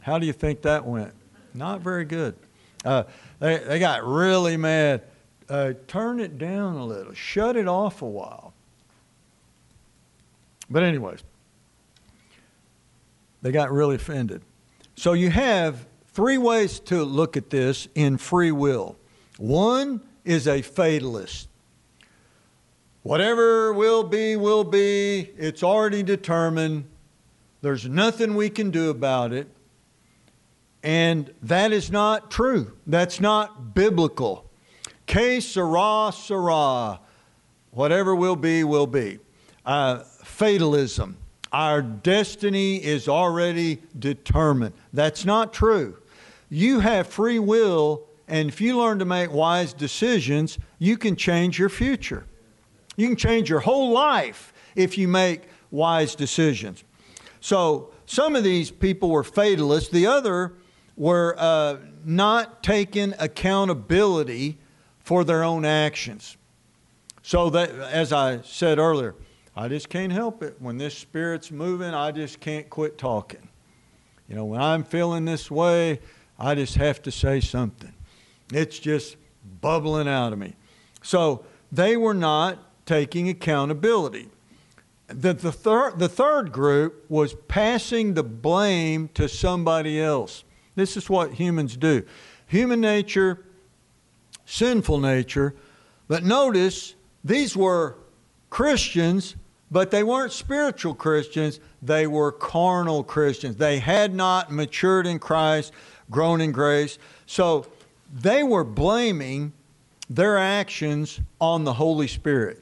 How 0.01 0.19
do 0.19 0.27
you 0.27 0.33
think 0.33 0.63
that 0.63 0.87
went? 0.87 1.13
Not 1.55 1.81
very 1.81 2.05
good. 2.05 2.35
Uh, 2.85 3.05
they, 3.41 3.59
they 3.59 3.79
got 3.79 4.05
really 4.05 4.57
mad. 4.57 5.03
Uh, 5.49 5.75
turn 5.87 6.21
it 6.21 6.39
down 6.39 6.77
a 6.77 6.85
little, 6.85 7.13
shut 7.13 7.57
it 7.57 7.69
off 7.69 8.01
a 8.01 8.07
while. 8.07 8.55
But, 10.71 10.83
anyways, 10.85 11.23
they 13.43 13.53
got 13.53 13.71
really 13.71 13.97
offended. 13.97 14.43
So, 14.97 15.13
you 15.13 15.31
have 15.31 15.87
three 16.13 16.39
ways 16.39 16.81
to 16.81 17.05
look 17.05 17.37
at 17.37 17.51
this 17.51 17.89
in 17.95 18.17
free 18.17 18.53
will. 18.53 18.97
One 19.37 20.01
is 20.25 20.47
a 20.47 20.63
fatalist. 20.63 21.49
Whatever 23.03 23.73
will 23.73 24.05
be, 24.05 24.37
will 24.37 24.63
be. 24.63 25.31
It's 25.37 25.63
already 25.63 26.03
determined. 26.03 26.85
There's 27.61 27.89
nothing 27.89 28.37
we 28.37 28.49
can 28.49 28.71
do 28.71 28.91
about 28.91 29.33
it. 29.33 29.49
And 30.85 31.33
that 31.43 31.73
is 31.73 31.91
not 31.91 32.31
true. 32.31 32.77
That's 32.87 33.21
not 33.21 33.75
biblical. 33.75 34.49
Que 35.07 35.41
sera, 35.41 36.13
sera. 36.13 37.01
Whatever 37.71 38.15
will 38.15 38.37
be, 38.37 38.63
will 38.65 38.87
be. 38.87 39.19
Uh, 39.65 39.99
fatalism. 40.23 41.17
Our 41.53 41.83
destiny 41.83 42.77
is 42.77 43.09
already 43.09 43.83
determined. 43.99 44.75
That's 44.93 45.25
not 45.25 45.53
true. 45.53 45.99
You 46.49 46.81
have 46.81 47.07
free 47.07 47.39
will, 47.39 48.07
and 48.29 48.49
if 48.49 48.61
you 48.61 48.79
learn 48.79 48.99
to 49.01 49.05
make 49.05 49.33
wise 49.33 49.73
decisions, 49.73 50.59
you 50.79 50.97
can 50.97 51.17
change 51.17 51.59
your 51.59 51.69
future. 51.69 52.27
You 52.97 53.09
can 53.09 53.17
change 53.17 53.49
your 53.49 53.61
whole 53.61 53.91
life 53.91 54.53
if 54.75 54.99
you 54.99 55.09
make 55.09 55.43
wise 55.71 56.15
decisions. 56.15 56.85
So 57.41 57.93
some 58.07 58.37
of 58.37 58.45
these 58.45 58.71
people 58.71 59.11
were 59.11 59.25
fatalists. 59.25 59.91
The 59.91 60.07
other 60.07 60.53
were 60.97 61.35
uh, 61.39 61.79
not 62.05 62.63
taking 62.63 63.15
accountability 63.19 64.59
for 65.01 65.25
their 65.25 65.43
own 65.43 65.65
actions. 65.65 66.37
So 67.23 67.51
that, 67.51 67.71
as 67.71 68.13
I 68.13 68.43
said 68.43 68.79
earlier, 68.79 69.15
I 69.57 69.69
just 69.69 69.89
can't 69.89 70.13
help 70.13 70.43
it. 70.43 70.57
When 70.59 70.79
this 70.79 70.97
spirit's 70.97 71.51
moving, 71.51 71.95
I 71.95 72.11
just 72.11 72.41
can't 72.41 72.69
quit 72.69 72.99
talking. 72.99 73.49
You 74.29 74.37
know, 74.37 74.45
when 74.45 74.61
I'm 74.61 74.85
feeling 74.85 75.25
this 75.25 75.51
way, 75.51 76.01
I 76.39 76.55
just 76.55 76.75
have 76.77 77.03
to 77.03 77.11
say 77.11 77.41
something. 77.41 77.93
It's 78.53 78.79
just 78.79 79.17
bubbling 79.61 80.09
out 80.09 80.33
of 80.33 80.39
me. 80.39 80.55
So 81.03 81.45
they 81.71 81.97
were 81.97 82.15
not 82.15 82.59
taking 82.87 83.29
accountability. 83.29 84.29
The, 85.07 85.35
the, 85.35 85.53
thir- 85.53 85.93
the 85.93 86.09
third 86.09 86.53
group 86.53 87.05
was 87.09 87.35
passing 87.49 88.15
the 88.15 88.23
blame 88.23 89.09
to 89.15 89.29
somebody 89.29 90.01
else. 90.01 90.45
This 90.75 90.97
is 90.97 91.11
what 91.11 91.35
humans 91.35 91.77
do. 91.77 92.05
Human 92.47 92.81
nature, 92.81 93.45
sinful 94.47 94.99
nature, 94.99 95.55
but 96.09 96.25
notice 96.25 96.95
these 97.25 97.57
were 97.57 97.97
Christians 98.51 99.37
but 99.73 99.91
they 99.91 100.03
weren't 100.05 100.33
spiritual 100.33 100.95
Christians, 100.95 101.59
they 101.81 102.07
were 102.07 102.31
carnal 102.31 103.03
Christians. 103.03 103.57
They 103.57 103.79
had 103.79 104.15
not 104.15 104.53
matured 104.53 105.07
in 105.07 105.19
Christ, 105.19 105.73
grown 106.11 106.43
in 106.43 106.53
grace. 106.53 106.99
So 107.25 107.67
they 108.13 108.43
were 108.43 108.65
blaming 108.65 109.55
their 110.11 110.37
actions 110.37 111.21
on 111.41 111.65
the 111.65 111.73
Holy 111.73 112.07
Spirit. 112.07 112.62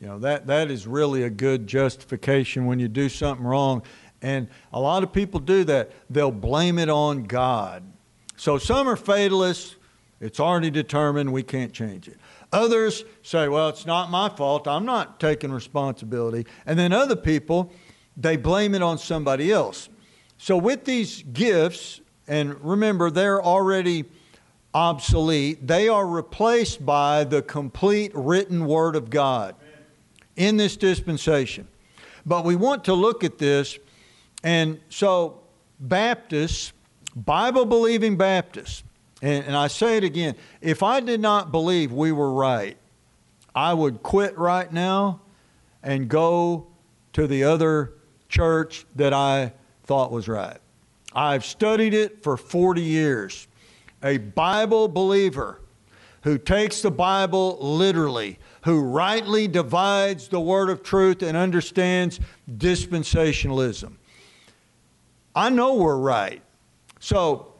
You 0.00 0.06
know, 0.06 0.18
that, 0.20 0.46
that 0.46 0.70
is 0.70 0.86
really 0.86 1.24
a 1.24 1.30
good 1.30 1.66
justification 1.66 2.66
when 2.66 2.78
you 2.78 2.88
do 2.88 3.08
something 3.08 3.44
wrong. 3.44 3.82
And 4.22 4.48
a 4.72 4.80
lot 4.80 5.02
of 5.02 5.12
people 5.12 5.40
do 5.40 5.64
that. 5.64 5.90
They'll 6.08 6.30
blame 6.30 6.78
it 6.78 6.88
on 6.88 7.24
God. 7.24 7.82
So 8.36 8.58
some 8.58 8.88
are 8.88 8.96
fatalists. 8.96 9.76
It's 10.20 10.38
already 10.38 10.70
determined. 10.70 11.32
We 11.32 11.42
can't 11.42 11.72
change 11.72 12.08
it. 12.08 12.16
Others 12.52 13.04
say, 13.22 13.48
well, 13.48 13.68
it's 13.68 13.86
not 13.86 14.10
my 14.10 14.28
fault. 14.28 14.66
I'm 14.66 14.84
not 14.84 15.20
taking 15.20 15.52
responsibility. 15.52 16.46
And 16.64 16.78
then 16.78 16.92
other 16.92 17.16
people, 17.16 17.72
they 18.16 18.36
blame 18.36 18.74
it 18.74 18.82
on 18.82 18.98
somebody 18.98 19.52
else. 19.52 19.88
So 20.38 20.56
with 20.56 20.84
these 20.84 21.22
gifts, 21.22 22.00
and 22.26 22.58
remember, 22.64 23.10
they're 23.10 23.42
already 23.42 24.04
obsolete, 24.72 25.66
they 25.66 25.88
are 25.88 26.06
replaced 26.06 26.84
by 26.86 27.24
the 27.24 27.42
complete 27.42 28.12
written 28.14 28.66
Word 28.66 28.94
of 28.94 29.10
God 29.10 29.56
in 30.38 30.56
this 30.56 30.76
dispensation. 30.76 31.68
But 32.24 32.44
we 32.44 32.56
want 32.56 32.84
to 32.84 32.94
look 32.94 33.24
at 33.24 33.38
this, 33.38 33.78
and 34.42 34.80
so 34.88 35.40
Baptists, 35.80 36.72
Bible 37.14 37.66
believing 37.66 38.16
Baptists, 38.16 38.84
and, 39.20 39.44
and, 39.46 39.56
I 39.56 39.66
say 39.66 39.96
it 39.96 40.04
again 40.04 40.36
if 40.60 40.82
I 40.82 41.00
did 41.00 41.20
not 41.20 41.50
believe 41.50 41.92
we 41.92 42.12
were 42.12 42.32
right, 42.32 42.76
I 43.52 43.74
would 43.74 44.02
quit 44.04 44.38
right 44.38 44.72
now 44.72 45.20
and 45.82 46.08
go 46.08 46.68
to 47.14 47.26
the 47.26 47.42
other 47.42 47.94
church 48.28 48.86
that 48.94 49.12
I 49.12 49.52
thought 49.84 50.12
was 50.12 50.28
right. 50.28 50.58
I've 51.14 51.44
studied 51.44 51.94
it 51.94 52.22
for 52.22 52.36
40 52.36 52.80
years. 52.80 53.48
A 54.04 54.18
Bible 54.18 54.86
believer 54.86 55.60
who 56.22 56.38
takes 56.38 56.82
the 56.82 56.90
Bible 56.90 57.58
literally, 57.60 58.38
who 58.62 58.80
rightly 58.80 59.48
divides 59.48 60.28
the 60.28 60.40
word 60.40 60.70
of 60.70 60.82
truth 60.82 61.22
and 61.22 61.36
understands 61.36 62.20
dispensationalism. 62.50 63.94
I 65.34 65.50
know 65.50 65.74
we're 65.74 65.96
right. 65.96 66.42
So, 67.00 67.54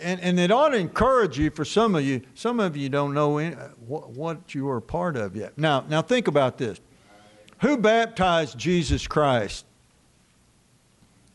and, 0.00 0.20
and 0.20 0.38
it 0.38 0.50
ought 0.50 0.70
to 0.70 0.76
encourage 0.76 1.38
you 1.38 1.50
for 1.50 1.64
some 1.64 1.94
of 1.94 2.04
you. 2.04 2.22
Some 2.34 2.60
of 2.60 2.76
you 2.76 2.88
don't 2.88 3.14
know 3.14 3.38
any, 3.38 3.56
what, 3.86 4.10
what 4.10 4.54
you 4.54 4.68
are 4.68 4.80
part 4.80 5.16
of 5.16 5.34
yet. 5.34 5.58
Now, 5.58 5.84
now 5.88 6.02
think 6.02 6.28
about 6.28 6.58
this. 6.58 6.80
Who 7.60 7.76
baptized 7.76 8.56
Jesus 8.56 9.06
Christ? 9.06 9.64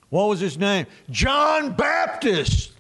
What 0.10 0.30
was 0.30 0.40
his 0.40 0.58
name? 0.58 0.86
John 1.10 1.74
Baptist. 1.74 2.72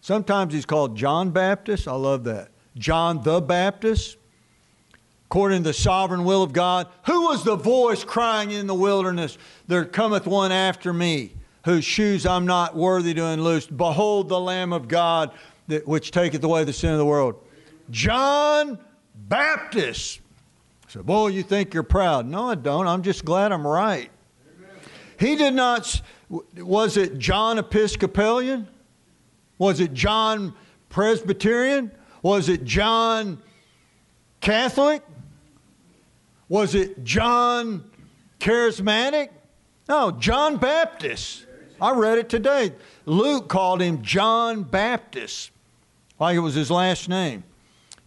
Sometimes 0.00 0.54
he's 0.54 0.64
called 0.64 0.96
John 0.96 1.30
Baptist. 1.30 1.88
I 1.88 1.94
love 1.96 2.24
that. 2.24 2.50
John 2.76 3.22
the 3.22 3.40
Baptist. 3.40 4.16
According 5.28 5.64
to 5.64 5.70
the 5.70 5.74
sovereign 5.74 6.24
will 6.24 6.44
of 6.44 6.52
God, 6.52 6.86
who 7.06 7.22
was 7.22 7.42
the 7.42 7.56
voice 7.56 8.04
crying 8.04 8.52
in 8.52 8.68
the 8.68 8.74
wilderness, 8.74 9.36
There 9.66 9.84
cometh 9.84 10.24
one 10.24 10.52
after 10.52 10.92
me, 10.92 11.32
whose 11.64 11.84
shoes 11.84 12.24
I'm 12.24 12.46
not 12.46 12.76
worthy 12.76 13.12
to 13.14 13.24
unloose. 13.26 13.66
Behold 13.66 14.28
the 14.28 14.38
Lamb 14.38 14.72
of 14.72 14.86
God, 14.86 15.32
that, 15.66 15.86
which 15.86 16.12
taketh 16.12 16.44
away 16.44 16.62
the 16.62 16.72
sin 16.72 16.92
of 16.92 16.98
the 16.98 17.04
world. 17.04 17.34
John 17.90 18.78
Baptist. 19.14 20.20
So, 20.86 21.02
boy, 21.02 21.28
you 21.28 21.42
think 21.42 21.74
you're 21.74 21.82
proud. 21.82 22.26
No, 22.26 22.50
I 22.50 22.54
don't. 22.54 22.86
I'm 22.86 23.02
just 23.02 23.24
glad 23.24 23.50
I'm 23.50 23.66
right. 23.66 24.10
Amen. 24.56 24.76
He 25.18 25.34
did 25.34 25.54
not, 25.54 26.00
was 26.28 26.96
it 26.96 27.18
John 27.18 27.58
Episcopalian? 27.58 28.68
Was 29.58 29.80
it 29.80 29.92
John 29.92 30.54
Presbyterian? 30.88 31.90
Was 32.26 32.48
it 32.48 32.64
John 32.64 33.40
Catholic? 34.40 35.04
Was 36.48 36.74
it 36.74 37.04
John 37.04 37.88
Charismatic? 38.40 39.28
No, 39.88 40.10
John 40.10 40.56
Baptist. 40.56 41.46
I 41.80 41.92
read 41.92 42.18
it 42.18 42.28
today. 42.28 42.72
Luke 43.04 43.46
called 43.46 43.80
him 43.80 44.02
John 44.02 44.64
Baptist, 44.64 45.52
like 46.18 46.34
it 46.34 46.40
was 46.40 46.54
his 46.54 46.68
last 46.68 47.08
name. 47.08 47.44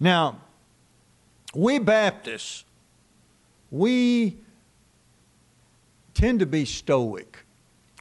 Now, 0.01 0.41
we 1.55 1.79
Baptists, 1.79 2.65
we 3.71 4.35
tend 6.13 6.41
to 6.41 6.45
be 6.45 6.65
stoic. 6.65 7.37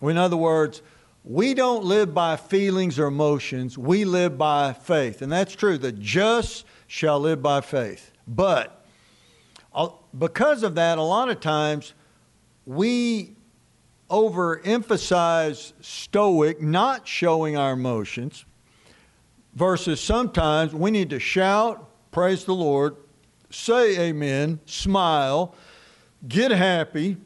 In 0.02 0.18
other 0.18 0.36
words, 0.36 0.82
we 1.28 1.52
don't 1.52 1.84
live 1.84 2.14
by 2.14 2.36
feelings 2.36 2.98
or 2.98 3.06
emotions, 3.06 3.76
we 3.76 4.06
live 4.06 4.38
by 4.38 4.72
faith. 4.72 5.20
And 5.20 5.30
that's 5.30 5.54
true. 5.54 5.76
The 5.76 5.92
just 5.92 6.64
shall 6.86 7.20
live 7.20 7.42
by 7.42 7.60
faith. 7.60 8.12
But 8.26 8.82
uh, 9.74 9.90
because 10.18 10.62
of 10.62 10.74
that, 10.76 10.96
a 10.96 11.02
lot 11.02 11.28
of 11.28 11.40
times 11.40 11.92
we 12.64 13.36
overemphasize 14.08 15.74
stoic, 15.82 16.62
not 16.62 17.06
showing 17.06 17.58
our 17.58 17.74
emotions, 17.74 18.46
versus 19.54 20.00
sometimes 20.00 20.72
we 20.72 20.90
need 20.90 21.10
to 21.10 21.20
shout, 21.20 21.90
praise 22.10 22.46
the 22.46 22.54
Lord, 22.54 22.96
say 23.50 24.08
amen, 24.08 24.60
smile, 24.64 25.54
get 26.26 26.52
happy. 26.52 27.18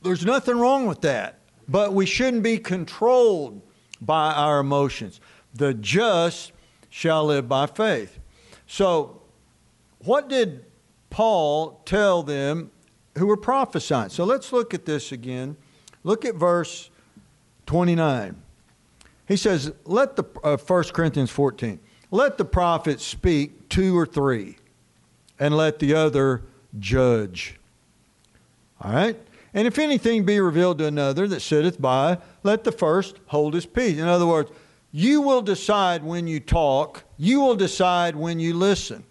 There's 0.00 0.24
nothing 0.24 0.58
wrong 0.58 0.86
with 0.86 1.00
that. 1.00 1.35
But 1.68 1.92
we 1.92 2.06
shouldn't 2.06 2.42
be 2.42 2.58
controlled 2.58 3.60
by 4.00 4.32
our 4.32 4.60
emotions. 4.60 5.20
The 5.54 5.74
just 5.74 6.52
shall 6.90 7.24
live 7.26 7.48
by 7.48 7.66
faith. 7.66 8.18
So, 8.66 9.22
what 10.00 10.28
did 10.28 10.64
Paul 11.10 11.80
tell 11.84 12.22
them 12.22 12.70
who 13.18 13.26
were 13.26 13.36
prophesying? 13.36 14.10
So, 14.10 14.24
let's 14.24 14.52
look 14.52 14.74
at 14.74 14.84
this 14.84 15.12
again. 15.12 15.56
Look 16.04 16.24
at 16.24 16.36
verse 16.36 16.90
29. 17.66 18.36
He 19.26 19.36
says, 19.36 19.72
let 19.84 20.16
the, 20.16 20.24
uh, 20.44 20.56
1 20.56 20.84
Corinthians 20.84 21.30
14, 21.30 21.80
let 22.10 22.38
the 22.38 22.44
prophets 22.44 23.04
speak 23.04 23.68
two 23.68 23.98
or 23.98 24.06
three 24.06 24.56
and 25.38 25.56
let 25.56 25.80
the 25.80 25.94
other 25.94 26.42
judge. 26.78 27.58
All 28.80 28.92
right? 28.92 29.18
And 29.56 29.66
if 29.66 29.78
anything 29.78 30.24
be 30.26 30.38
revealed 30.38 30.76
to 30.78 30.86
another 30.86 31.26
that 31.26 31.40
sitteth 31.40 31.80
by, 31.80 32.18
let 32.42 32.64
the 32.64 32.72
first 32.72 33.16
hold 33.28 33.54
his 33.54 33.64
peace. 33.64 33.98
In 33.98 34.06
other 34.06 34.26
words, 34.26 34.50
you 34.92 35.22
will 35.22 35.40
decide 35.40 36.04
when 36.04 36.26
you 36.26 36.40
talk, 36.40 37.04
you 37.16 37.40
will 37.40 37.56
decide 37.56 38.14
when 38.14 38.38
you 38.38 38.52
listen. 38.52 39.02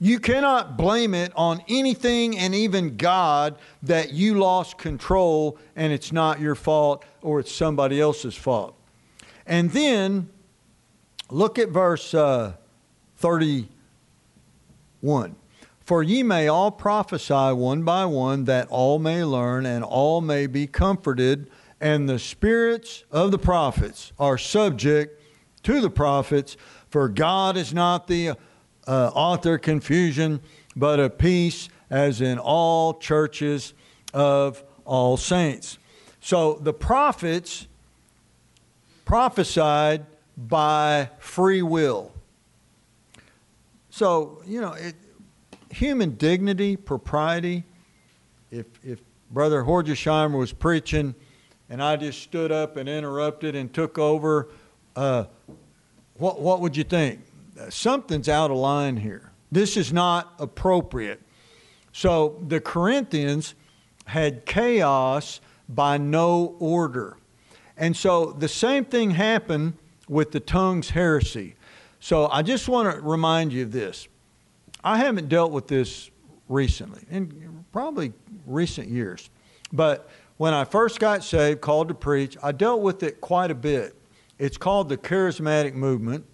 You 0.00 0.20
cannot 0.20 0.78
blame 0.78 1.12
it 1.12 1.32
on 1.36 1.60
anything 1.68 2.38
and 2.38 2.54
even 2.54 2.96
God 2.96 3.58
that 3.82 4.12
you 4.12 4.38
lost 4.38 4.78
control 4.78 5.58
and 5.76 5.92
it's 5.92 6.12
not 6.12 6.40
your 6.40 6.54
fault 6.54 7.04
or 7.20 7.40
it's 7.40 7.52
somebody 7.52 8.00
else's 8.00 8.34
fault. 8.34 8.74
And 9.46 9.70
then 9.72 10.30
look 11.30 11.58
at 11.58 11.68
verse 11.68 12.14
uh, 12.14 12.54
31. 13.16 15.36
For 15.88 16.02
ye 16.02 16.22
may 16.22 16.48
all 16.48 16.70
prophesy 16.70 17.54
one 17.54 17.82
by 17.82 18.04
one, 18.04 18.44
that 18.44 18.68
all 18.68 18.98
may 18.98 19.24
learn 19.24 19.64
and 19.64 19.82
all 19.82 20.20
may 20.20 20.46
be 20.46 20.66
comforted. 20.66 21.48
And 21.80 22.06
the 22.06 22.18
spirits 22.18 23.04
of 23.10 23.30
the 23.30 23.38
prophets 23.38 24.12
are 24.18 24.36
subject 24.36 25.18
to 25.62 25.80
the 25.80 25.88
prophets, 25.88 26.58
for 26.90 27.08
God 27.08 27.56
is 27.56 27.72
not 27.72 28.06
the 28.06 28.32
uh, 28.86 29.10
author 29.14 29.54
of 29.54 29.62
confusion, 29.62 30.42
but 30.76 31.00
of 31.00 31.16
peace, 31.16 31.70
as 31.88 32.20
in 32.20 32.38
all 32.38 32.92
churches 32.92 33.72
of 34.12 34.62
all 34.84 35.16
saints. 35.16 35.78
So 36.20 36.58
the 36.60 36.74
prophets 36.74 37.66
prophesied 39.06 40.04
by 40.36 41.08
free 41.18 41.62
will. 41.62 42.12
So, 43.88 44.42
you 44.46 44.60
know, 44.60 44.74
it, 44.74 44.94
human 45.70 46.12
dignity, 46.16 46.76
propriety. 46.76 47.64
If, 48.50 48.66
if 48.84 49.00
Brother 49.30 49.62
Horgesheimer 49.62 50.38
was 50.38 50.52
preaching 50.52 51.14
and 51.68 51.82
I 51.82 51.96
just 51.96 52.22
stood 52.22 52.50
up 52.50 52.76
and 52.76 52.88
interrupted 52.88 53.54
and 53.54 53.72
took 53.72 53.98
over, 53.98 54.48
uh, 54.96 55.24
what, 56.14 56.40
what 56.40 56.60
would 56.60 56.76
you 56.76 56.84
think? 56.84 57.20
Something's 57.68 58.28
out 58.28 58.50
of 58.50 58.56
line 58.56 58.96
here. 58.96 59.32
This 59.50 59.76
is 59.76 59.92
not 59.92 60.34
appropriate. 60.38 61.20
So 61.92 62.42
the 62.46 62.60
Corinthians 62.60 63.54
had 64.06 64.46
chaos 64.46 65.40
by 65.68 65.98
no 65.98 66.56
order. 66.58 67.16
And 67.76 67.96
so 67.96 68.32
the 68.32 68.48
same 68.48 68.84
thing 68.84 69.10
happened 69.10 69.74
with 70.08 70.32
the 70.32 70.40
tongues 70.40 70.90
heresy. 70.90 71.54
So 72.00 72.28
I 72.28 72.42
just 72.42 72.68
want 72.68 72.94
to 72.94 73.00
remind 73.00 73.52
you 73.52 73.64
of 73.64 73.72
this 73.72 74.08
I 74.82 74.98
haven't 74.98 75.28
dealt 75.28 75.52
with 75.52 75.68
this 75.68 76.10
recently, 76.48 77.04
in 77.10 77.64
probably 77.72 78.12
recent 78.46 78.88
years. 78.88 79.30
But 79.72 80.08
when 80.36 80.54
I 80.54 80.64
first 80.64 81.00
got 81.00 81.24
saved, 81.24 81.60
called 81.60 81.88
to 81.88 81.94
preach, 81.94 82.36
I 82.42 82.52
dealt 82.52 82.80
with 82.80 83.02
it 83.02 83.20
quite 83.20 83.50
a 83.50 83.54
bit. 83.54 83.94
It's 84.38 84.56
called 84.56 84.88
the 84.88 84.96
charismatic 84.96 85.74
movement. 85.74 86.24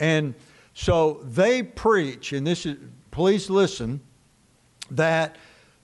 And 0.00 0.34
so 0.74 1.20
they 1.24 1.62
preach, 1.62 2.32
and 2.32 2.46
this 2.46 2.64
is, 2.64 2.76
please 3.10 3.50
listen, 3.50 4.00
that 4.90 5.36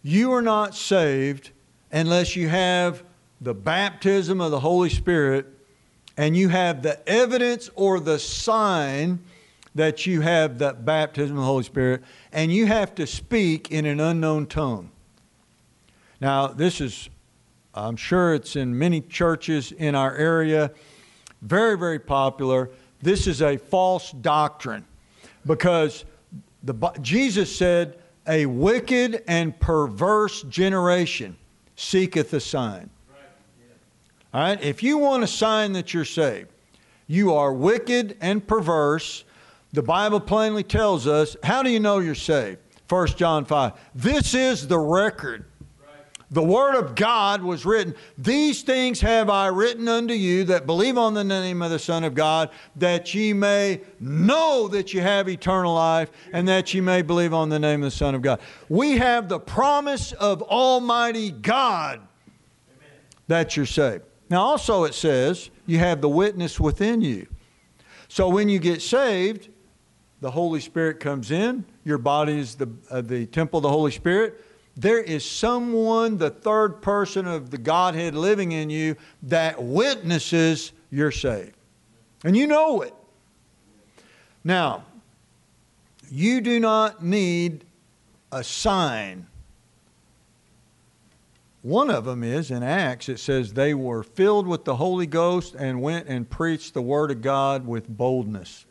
you 0.02 0.32
are 0.32 0.42
not 0.42 0.74
saved 0.74 1.50
unless 1.90 2.36
you 2.36 2.48
have 2.48 3.02
the 3.40 3.54
baptism 3.54 4.40
of 4.40 4.50
the 4.50 4.60
Holy 4.60 4.88
Spirit 4.88 5.46
and 6.16 6.36
you 6.36 6.48
have 6.48 6.82
the 6.82 7.06
evidence 7.08 7.70
or 7.74 7.98
the 7.98 8.18
sign 8.18 9.18
that 9.74 10.06
you 10.06 10.20
have 10.20 10.58
that 10.58 10.84
baptism 10.84 11.36
of 11.36 11.42
the 11.42 11.46
Holy 11.46 11.64
Spirit, 11.64 12.02
and 12.32 12.52
you 12.52 12.66
have 12.66 12.94
to 12.94 13.06
speak 13.06 13.70
in 13.70 13.86
an 13.86 14.00
unknown 14.00 14.46
tongue. 14.46 14.90
Now, 16.20 16.46
this 16.46 16.80
is, 16.80 17.10
I'm 17.74 17.96
sure 17.96 18.34
it's 18.34 18.56
in 18.56 18.78
many 18.78 19.00
churches 19.00 19.72
in 19.72 19.94
our 19.94 20.14
area, 20.16 20.70
very, 21.42 21.76
very 21.76 21.98
popular. 21.98 22.70
This 23.02 23.26
is 23.26 23.42
a 23.42 23.56
false 23.56 24.12
doctrine 24.12 24.84
because 25.44 26.04
the, 26.62 26.74
Jesus 27.02 27.54
said, 27.54 27.98
A 28.26 28.46
wicked 28.46 29.22
and 29.26 29.58
perverse 29.60 30.42
generation 30.44 31.36
seeketh 31.76 32.32
a 32.32 32.40
sign. 32.40 32.90
All 34.32 34.40
right? 34.40 34.62
If 34.62 34.82
you 34.82 34.98
want 34.98 35.22
a 35.22 35.28
sign 35.28 35.72
that 35.72 35.92
you're 35.92 36.04
saved, 36.04 36.48
you 37.06 37.34
are 37.34 37.52
wicked 37.52 38.16
and 38.20 38.44
perverse. 38.46 39.24
The 39.74 39.82
Bible 39.82 40.20
plainly 40.20 40.62
tells 40.62 41.08
us, 41.08 41.36
how 41.42 41.64
do 41.64 41.68
you 41.68 41.80
know 41.80 41.98
you're 41.98 42.14
saved? 42.14 42.58
1 42.88 43.08
John 43.08 43.44
5. 43.44 43.72
This 43.92 44.32
is 44.32 44.68
the 44.68 44.78
record. 44.78 45.46
The 46.30 46.44
Word 46.44 46.76
of 46.76 46.94
God 46.94 47.42
was 47.42 47.66
written. 47.66 47.96
These 48.16 48.62
things 48.62 49.00
have 49.00 49.28
I 49.28 49.48
written 49.48 49.88
unto 49.88 50.14
you 50.14 50.44
that 50.44 50.64
believe 50.64 50.96
on 50.96 51.14
the 51.14 51.24
name 51.24 51.60
of 51.60 51.72
the 51.72 51.80
Son 51.80 52.04
of 52.04 52.14
God, 52.14 52.50
that 52.76 53.12
ye 53.14 53.32
may 53.32 53.80
know 53.98 54.68
that 54.68 54.94
you 54.94 55.00
have 55.00 55.28
eternal 55.28 55.74
life, 55.74 56.12
and 56.32 56.46
that 56.46 56.72
ye 56.72 56.80
may 56.80 57.02
believe 57.02 57.34
on 57.34 57.48
the 57.48 57.58
name 57.58 57.82
of 57.82 57.90
the 57.90 57.96
Son 57.96 58.14
of 58.14 58.22
God. 58.22 58.38
We 58.68 58.98
have 58.98 59.28
the 59.28 59.40
promise 59.40 60.12
of 60.12 60.40
Almighty 60.42 61.32
God 61.32 62.00
that 63.26 63.56
you're 63.56 63.66
saved. 63.66 64.04
Now, 64.30 64.42
also, 64.42 64.84
it 64.84 64.94
says 64.94 65.50
you 65.66 65.78
have 65.78 66.00
the 66.00 66.08
witness 66.08 66.60
within 66.60 67.00
you. 67.00 67.26
So 68.06 68.28
when 68.28 68.48
you 68.48 68.60
get 68.60 68.80
saved, 68.80 69.48
the 70.24 70.30
Holy 70.30 70.60
Spirit 70.60 71.00
comes 71.00 71.30
in. 71.30 71.66
Your 71.84 71.98
body 71.98 72.38
is 72.38 72.54
the, 72.54 72.66
uh, 72.90 73.02
the 73.02 73.26
temple 73.26 73.58
of 73.58 73.62
the 73.62 73.68
Holy 73.68 73.90
Spirit. 73.90 74.42
There 74.74 74.98
is 74.98 75.22
someone, 75.22 76.16
the 76.16 76.30
third 76.30 76.80
person 76.80 77.26
of 77.26 77.50
the 77.50 77.58
Godhead 77.58 78.14
living 78.14 78.52
in 78.52 78.70
you, 78.70 78.96
that 79.24 79.62
witnesses 79.62 80.72
you're 80.90 81.10
saved. 81.10 81.52
And 82.24 82.34
you 82.34 82.46
know 82.46 82.80
it. 82.80 82.94
Now, 84.42 84.86
you 86.10 86.40
do 86.40 86.58
not 86.58 87.04
need 87.04 87.66
a 88.32 88.42
sign 88.42 89.26
one 91.64 91.90
of 91.90 92.04
them 92.04 92.22
is 92.22 92.50
in 92.50 92.62
Acts, 92.62 93.08
it 93.08 93.18
says 93.18 93.54
they 93.54 93.72
were 93.72 94.02
filled 94.02 94.46
with 94.46 94.66
the 94.66 94.76
Holy 94.76 95.06
Ghost 95.06 95.54
and 95.54 95.80
went 95.80 96.08
and 96.08 96.28
preached 96.28 96.74
the 96.74 96.82
Word 96.82 97.10
of 97.10 97.22
God 97.22 97.66
with 97.66 97.88
boldness. 97.88 98.66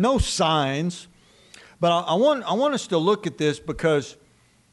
No 0.00 0.18
signs. 0.18 1.08
But 1.78 1.92
I, 1.92 2.00
I 2.00 2.14
want, 2.14 2.44
I 2.44 2.54
want 2.54 2.74
us 2.74 2.86
to 2.88 2.98
look 2.98 3.26
at 3.26 3.38
this 3.38 3.60
because 3.60 4.16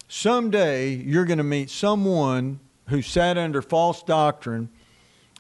someday 0.08 0.94
you're 0.94 1.26
going 1.26 1.38
to 1.38 1.44
meet 1.44 1.70
someone 1.70 2.60
who 2.88 3.02
sat 3.02 3.38
under 3.38 3.62
false 3.62 4.02
doctrine, 4.02 4.70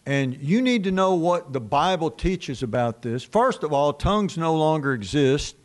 and 0.05 0.35
you 0.37 0.61
need 0.61 0.83
to 0.83 0.91
know 0.91 1.15
what 1.15 1.53
the 1.53 1.61
Bible 1.61 2.11
teaches 2.11 2.63
about 2.63 3.01
this. 3.01 3.23
First 3.23 3.63
of 3.63 3.71
all, 3.71 3.93
tongues 3.93 4.37
no 4.37 4.53
longer 4.55 4.93
exist. 4.93 5.55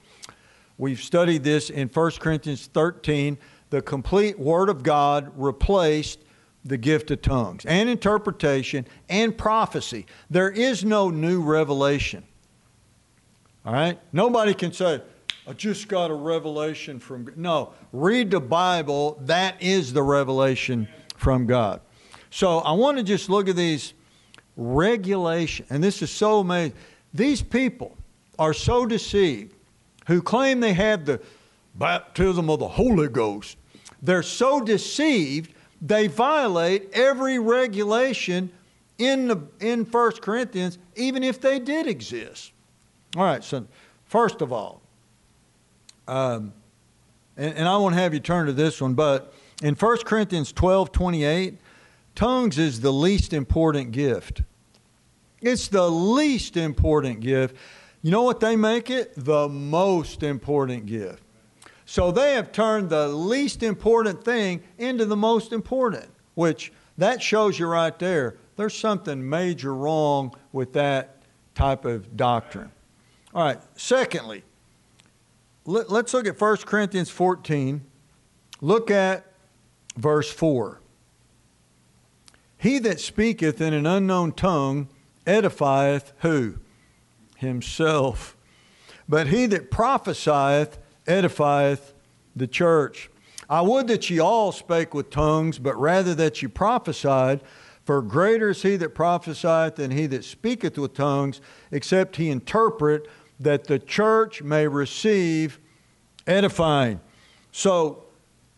We've 0.78 1.02
studied 1.02 1.42
this 1.42 1.70
in 1.70 1.88
1 1.88 2.10
Corinthians 2.12 2.66
13 2.66 3.38
the 3.70 3.82
complete 3.82 4.38
Word 4.38 4.68
of 4.68 4.82
God 4.82 5.32
replaced 5.34 6.20
the 6.62 6.76
gift 6.76 7.10
of 7.10 7.22
tongues 7.22 7.64
and 7.64 7.88
interpretation 7.88 8.86
and 9.08 9.36
prophecy. 9.36 10.06
There 10.28 10.50
is 10.50 10.84
no 10.84 11.08
new 11.08 11.40
revelation. 11.40 12.22
All 13.64 13.72
right? 13.72 13.98
Nobody 14.12 14.54
can 14.54 14.72
say, 14.72 15.00
I 15.46 15.52
just 15.52 15.88
got 15.88 16.10
a 16.10 16.14
revelation 16.14 16.98
from 16.98 17.24
God. 17.24 17.36
No, 17.36 17.72
read 17.92 18.30
the 18.30 18.40
Bible. 18.40 19.18
That 19.22 19.60
is 19.60 19.92
the 19.92 20.02
revelation 20.02 20.88
from 21.16 21.46
God. 21.46 21.80
So 22.30 22.58
I 22.58 22.72
want 22.72 22.98
to 22.98 23.04
just 23.04 23.28
look 23.28 23.48
at 23.48 23.56
these 23.56 23.94
regulations, 24.56 25.70
and 25.70 25.82
this 25.82 26.02
is 26.02 26.10
so 26.10 26.40
amazing. 26.40 26.74
These 27.12 27.42
people 27.42 27.96
are 28.38 28.54
so 28.54 28.86
deceived 28.86 29.54
who 30.06 30.22
claim 30.22 30.60
they 30.60 30.72
have 30.72 31.04
the 31.04 31.20
baptism 31.74 32.50
of 32.50 32.58
the 32.58 32.68
Holy 32.68 33.08
Ghost 33.08 33.56
they're 34.02 34.24
so 34.24 34.60
deceived, 34.60 35.54
they 35.80 36.08
violate 36.08 36.90
every 36.92 37.38
regulation 37.38 38.50
in, 38.98 39.28
the, 39.28 39.38
in 39.60 39.84
1 39.84 40.12
Corinthians, 40.20 40.78
even 40.96 41.22
if 41.22 41.40
they 41.40 41.60
did 41.60 41.86
exist. 41.86 42.52
All 43.16 43.24
right, 43.24 43.44
so 43.44 43.66
first 44.04 44.40
of 44.40 44.52
all, 44.52 44.80
um, 46.08 46.52
and, 47.36 47.54
and 47.54 47.68
I 47.68 47.76
won't 47.76 47.94
have 47.94 48.14
you 48.14 48.20
turn 48.20 48.46
to 48.46 48.52
this 48.52 48.80
one, 48.80 48.94
but 48.94 49.34
in 49.62 49.74
1 49.74 49.98
Corinthians 49.98 50.52
12 50.52 50.92
28, 50.92 51.58
tongues 52.14 52.58
is 52.58 52.80
the 52.80 52.92
least 52.92 53.32
important 53.32 53.92
gift. 53.92 54.42
It's 55.40 55.68
the 55.68 55.90
least 55.90 56.56
important 56.56 57.20
gift. 57.20 57.56
You 58.02 58.10
know 58.10 58.22
what 58.22 58.40
they 58.40 58.56
make 58.56 58.90
it? 58.90 59.12
The 59.16 59.48
most 59.48 60.22
important 60.22 60.86
gift. 60.86 61.22
So 61.84 62.10
they 62.10 62.34
have 62.34 62.52
turned 62.52 62.90
the 62.90 63.08
least 63.08 63.62
important 63.62 64.24
thing 64.24 64.62
into 64.78 65.04
the 65.04 65.16
most 65.16 65.52
important, 65.52 66.06
which 66.34 66.72
that 66.96 67.20
shows 67.20 67.58
you 67.58 67.66
right 67.66 67.96
there. 67.98 68.36
There's 68.56 68.76
something 68.76 69.28
major 69.28 69.74
wrong 69.74 70.34
with 70.52 70.72
that 70.74 71.22
type 71.54 71.84
of 71.84 72.16
doctrine. 72.16 72.70
All 73.34 73.42
right, 73.42 73.58
secondly, 73.76 74.42
let, 75.64 75.90
us 75.90 76.12
look 76.12 76.26
at 76.26 76.38
1 76.38 76.56
Corinthians 76.58 77.08
14. 77.08 77.82
Look 78.60 78.90
at 78.90 79.24
verse 79.96 80.30
4. 80.30 80.80
He 82.58 82.78
that 82.80 83.00
speaketh 83.00 83.60
in 83.60 83.72
an 83.72 83.86
unknown 83.86 84.32
tongue 84.32 84.88
edifieth 85.26 86.12
who? 86.18 86.56
Himself. 87.36 88.36
But 89.08 89.28
he 89.28 89.46
that 89.46 89.70
prophesieth 89.70 90.78
edifieth 91.06 91.92
the 92.36 92.46
church. 92.46 93.10
I 93.48 93.62
would 93.62 93.88
that 93.88 94.08
ye 94.10 94.20
all 94.20 94.52
spake 94.52 94.94
with 94.94 95.10
tongues, 95.10 95.58
but 95.58 95.78
rather 95.78 96.14
that 96.14 96.42
ye 96.42 96.48
prophesied. 96.48 97.40
For 97.84 98.00
greater 98.00 98.50
is 98.50 98.62
he 98.62 98.76
that 98.76 98.94
prophesieth 98.94 99.76
than 99.76 99.90
he 99.90 100.06
that 100.06 100.24
speaketh 100.24 100.78
with 100.78 100.94
tongues, 100.94 101.40
except 101.72 102.16
he 102.16 102.30
interpret, 102.30 103.08
that 103.42 103.64
the 103.64 103.78
church 103.78 104.42
may 104.42 104.66
receive 104.66 105.60
edifying. 106.26 107.00
So, 107.50 108.04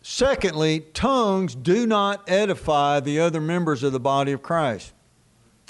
secondly, 0.01 0.81
tongues 0.93 1.55
do 1.55 1.85
not 1.85 2.29
edify 2.29 2.99
the 2.99 3.19
other 3.19 3.41
members 3.41 3.83
of 3.83 3.91
the 3.91 3.99
body 3.99 4.31
of 4.31 4.41
Christ. 4.41 4.93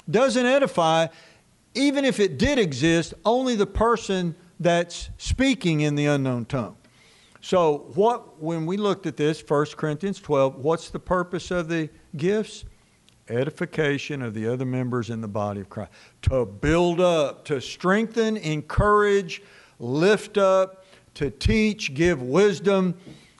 Doesn't 0.08 0.46
edify, 0.46 1.08
even 1.74 2.04
if 2.04 2.20
it 2.20 2.38
did 2.38 2.58
exist, 2.58 3.14
only 3.24 3.56
the 3.56 3.66
person 3.66 4.36
that's 4.60 5.10
speaking 5.18 5.80
in 5.80 5.94
the 5.94 6.06
unknown 6.06 6.44
tongue. 6.44 6.76
So, 7.40 7.90
what 7.94 8.40
when 8.42 8.66
we 8.66 8.76
looked 8.76 9.06
at 9.06 9.16
this, 9.16 9.42
1 9.46 9.66
Corinthians 9.76 10.20
12, 10.20 10.56
what's 10.56 10.90
the 10.90 10.98
purpose 10.98 11.50
of 11.50 11.68
the 11.68 11.90
gifts? 12.16 12.64
Edification 13.28 14.22
of 14.22 14.34
the 14.34 14.46
other 14.46 14.64
members 14.64 15.10
in 15.10 15.20
the 15.20 15.28
body 15.28 15.60
of 15.60 15.68
Christ. 15.68 15.90
To 16.22 16.46
build 16.46 17.00
up, 17.00 17.44
to 17.46 17.60
strengthen, 17.60 18.36
encourage, 18.36 19.42
lift 19.78 20.38
up, 20.38 20.84
to 21.14 21.30
teach, 21.30 21.94
give 21.94 22.22
wisdom 22.22 22.94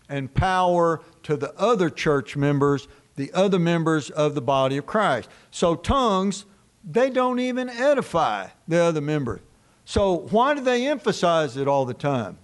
and 0.08 0.32
power 0.32 1.02
to 1.24 1.36
the 1.36 1.54
other 1.54 1.90
church 1.90 2.36
members, 2.36 2.88
the 3.16 3.32
other 3.32 3.58
members 3.58 4.10
of 4.10 4.34
the 4.34 4.40
body 4.40 4.76
of 4.76 4.86
Christ. 4.86 5.28
So, 5.50 5.74
tongues, 5.74 6.44
they 6.84 7.10
don't 7.10 7.40
even 7.40 7.68
edify 7.68 8.48
the 8.68 8.78
other 8.78 9.00
members. 9.00 9.40
So, 9.84 10.26
why 10.30 10.54
do 10.54 10.60
they 10.60 10.86
emphasize 10.86 11.56
it 11.56 11.68
all 11.68 11.84
the 11.84 11.94
time? 11.94 12.38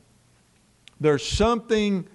There's 1.01 1.27
something 1.27 2.07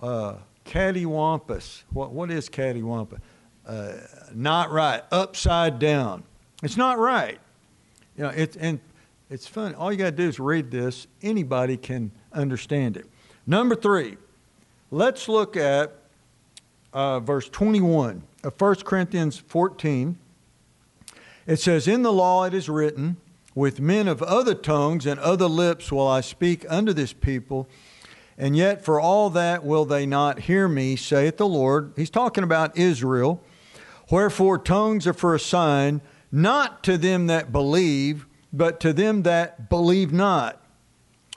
uh, 0.00 0.36
cattywampus. 0.64 1.84
What, 1.92 2.12
what 2.12 2.30
is 2.30 2.48
cattywampus? 2.48 3.20
Uh, 3.66 3.92
not 4.34 4.70
right, 4.70 5.02
upside 5.12 5.78
down. 5.78 6.24
It's 6.62 6.76
not 6.76 6.98
right. 6.98 7.38
You 8.16 8.24
know, 8.24 8.30
it's, 8.30 8.56
and 8.56 8.80
it's 9.30 9.46
fun. 9.46 9.74
All 9.74 9.92
you 9.92 9.98
got 9.98 10.06
to 10.06 10.12
do 10.12 10.28
is 10.28 10.40
read 10.40 10.70
this. 10.70 11.06
Anybody 11.22 11.76
can 11.76 12.10
understand 12.32 12.96
it. 12.96 13.06
Number 13.46 13.74
three, 13.74 14.16
let's 14.90 15.28
look 15.28 15.56
at 15.56 15.92
uh, 16.92 17.20
verse 17.20 17.48
21 17.48 18.22
of 18.42 18.60
1 18.60 18.74
Corinthians 18.76 19.38
14. 19.38 20.18
It 21.46 21.56
says, 21.56 21.88
In 21.88 22.02
the 22.02 22.12
law 22.12 22.44
it 22.44 22.54
is 22.54 22.68
written, 22.68 23.16
With 23.54 23.80
men 23.80 24.08
of 24.08 24.22
other 24.22 24.54
tongues 24.54 25.06
and 25.06 25.18
other 25.20 25.46
lips 25.46 25.90
will 25.90 26.06
I 26.06 26.20
speak 26.20 26.64
unto 26.68 26.92
this 26.92 27.12
people, 27.12 27.68
and 28.36 28.56
yet 28.56 28.84
for 28.84 29.00
all 29.00 29.30
that 29.30 29.64
will 29.64 29.84
they 29.84 30.06
not 30.06 30.40
hear 30.40 30.68
me, 30.68 30.96
saith 30.96 31.36
the 31.36 31.48
Lord. 31.48 31.92
He's 31.96 32.10
talking 32.10 32.44
about 32.44 32.76
Israel. 32.76 33.42
Wherefore 34.10 34.58
tongues 34.58 35.06
are 35.06 35.12
for 35.12 35.34
a 35.34 35.40
sign, 35.40 36.00
not 36.32 36.82
to 36.84 36.98
them 36.98 37.28
that 37.28 37.52
believe, 37.52 38.26
but 38.52 38.80
to 38.80 38.92
them 38.92 39.22
that 39.22 39.70
believe 39.70 40.12
not. 40.12 40.60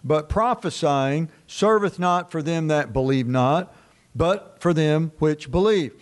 But 0.03 0.27
prophesying 0.27 1.29
serveth 1.47 1.99
not 1.99 2.31
for 2.31 2.41
them 2.41 2.67
that 2.67 2.91
believe 2.91 3.27
not, 3.27 3.73
but 4.15 4.57
for 4.59 4.73
them 4.73 5.11
which 5.19 5.49
believe. 5.49 5.93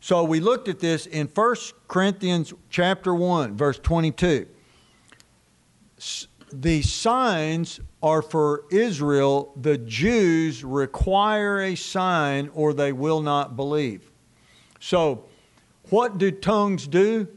So 0.00 0.24
we 0.24 0.40
looked 0.40 0.68
at 0.68 0.80
this 0.80 1.06
in 1.06 1.28
1 1.28 1.56
Corinthians 1.86 2.52
chapter 2.70 3.14
1 3.14 3.56
verse 3.56 3.78
22. 3.78 4.48
The 6.52 6.82
signs 6.82 7.80
are 8.02 8.22
for 8.22 8.64
Israel. 8.70 9.52
The 9.60 9.78
Jews 9.78 10.64
require 10.64 11.60
a 11.60 11.74
sign 11.76 12.50
or 12.54 12.72
they 12.72 12.92
will 12.92 13.22
not 13.22 13.54
believe. 13.54 14.10
So 14.80 15.26
what 15.92 16.16
do 16.16 16.30
tongues 16.30 16.86
do? 16.86 17.28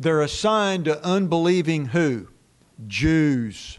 They're 0.00 0.22
a 0.22 0.28
sign 0.28 0.84
to 0.84 1.04
unbelieving 1.04 1.86
who? 1.86 2.26
Jews. 2.86 3.78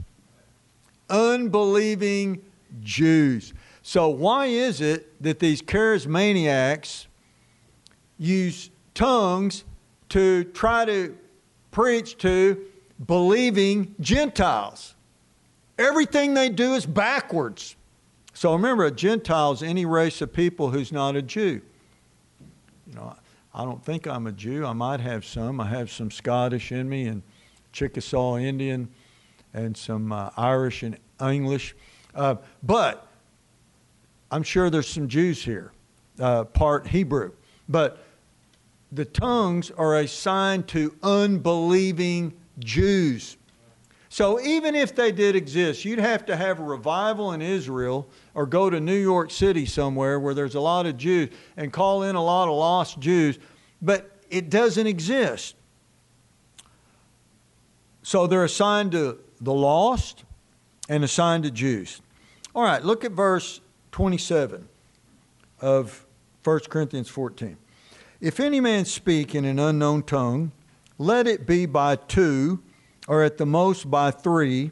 Unbelieving 1.09 2.43
Jews. 2.81 3.53
So, 3.81 4.09
why 4.09 4.45
is 4.45 4.81
it 4.81 5.21
that 5.23 5.39
these 5.39 5.63
charismaniacs 5.63 7.07
use 8.19 8.69
tongues 8.93 9.65
to 10.09 10.43
try 10.45 10.85
to 10.85 11.17
preach 11.71 12.17
to 12.19 12.65
believing 13.07 13.95
Gentiles? 13.99 14.93
Everything 15.79 16.35
they 16.35 16.49
do 16.49 16.75
is 16.75 16.85
backwards. 16.85 17.75
So, 18.35 18.53
remember, 18.53 18.85
a 18.85 18.91
Gentile 18.91 19.53
is 19.53 19.63
any 19.63 19.85
race 19.85 20.21
of 20.21 20.31
people 20.31 20.69
who's 20.69 20.91
not 20.91 21.15
a 21.15 21.21
Jew. 21.23 21.61
You 22.85 22.93
know, 22.93 23.15
I 23.53 23.63
don't 23.65 23.83
think 23.83 24.07
I'm 24.07 24.25
a 24.27 24.31
Jew. 24.31 24.65
I 24.65 24.73
might 24.73 24.99
have 24.99 25.23
some. 25.23 25.61
I 25.61 25.67
have 25.67 25.91
some 25.91 26.09
Scottish 26.09 26.71
in 26.71 26.89
me 26.89 27.05
and 27.05 27.21
Chickasaw 27.71 28.37
Indian 28.37 28.89
and 29.53 29.77
some 29.77 30.11
uh, 30.11 30.31
Irish 30.35 30.81
and 30.83 30.97
English. 31.21 31.75
Uh, 32.15 32.35
but 32.63 33.07
I'm 34.31 34.43
sure 34.43 34.69
there's 34.71 34.87
some 34.87 35.07
Jews 35.07 35.43
here, 35.43 35.71
uh, 36.19 36.45
part 36.45 36.87
Hebrew. 36.87 37.33
But 37.69 38.03
the 38.91 39.05
tongues 39.05 39.71
are 39.71 39.99
a 39.99 40.07
sign 40.07 40.63
to 40.63 40.95
unbelieving 41.03 42.33
Jews. 42.59 43.37
So 44.13 44.39
even 44.41 44.75
if 44.75 44.93
they 44.93 45.11
did 45.11 45.35
exist, 45.35 45.85
you'd 45.85 45.97
have 45.97 46.23
to 46.27 46.35
have 46.35 46.59
a 46.59 46.63
revival 46.63 47.31
in 47.31 47.41
Israel 47.41 48.07
or 48.35 48.45
go 48.45 48.69
to 48.69 48.79
New 48.79 48.93
York 48.93 49.31
City 49.31 49.65
somewhere 49.65 50.19
where 50.19 50.35
there's 50.35 50.53
a 50.53 50.59
lot 50.59 50.85
of 50.85 50.97
Jews 50.97 51.29
and 51.57 51.73
call 51.73 52.03
in 52.03 52.15
a 52.15 52.23
lot 52.23 52.47
of 52.47 52.53
lost 52.53 52.99
Jews, 52.99 53.39
but 53.81 54.11
it 54.29 54.51
doesn't 54.51 54.85
exist. 54.85 55.55
So 58.03 58.27
they're 58.27 58.43
assigned 58.43 58.91
to 58.91 59.17
the 59.41 59.51
lost 59.51 60.25
and 60.87 61.03
assigned 61.03 61.45
to 61.45 61.49
Jews. 61.49 61.99
All 62.53 62.61
right, 62.61 62.83
look 62.83 63.03
at 63.03 63.13
verse 63.13 63.61
27 63.93 64.69
of 65.59 66.05
1 66.43 66.59
Corinthians 66.69 67.09
14. 67.09 67.57
If 68.21 68.39
any 68.39 68.59
man 68.59 68.85
speak 68.85 69.33
in 69.33 69.43
an 69.43 69.57
unknown 69.57 70.03
tongue, 70.03 70.51
let 70.99 71.25
it 71.25 71.47
be 71.47 71.65
by 71.65 71.95
two, 71.95 72.61
or 73.07 73.23
at 73.23 73.37
the 73.37 73.45
most 73.45 73.89
by 73.89 74.11
three, 74.11 74.71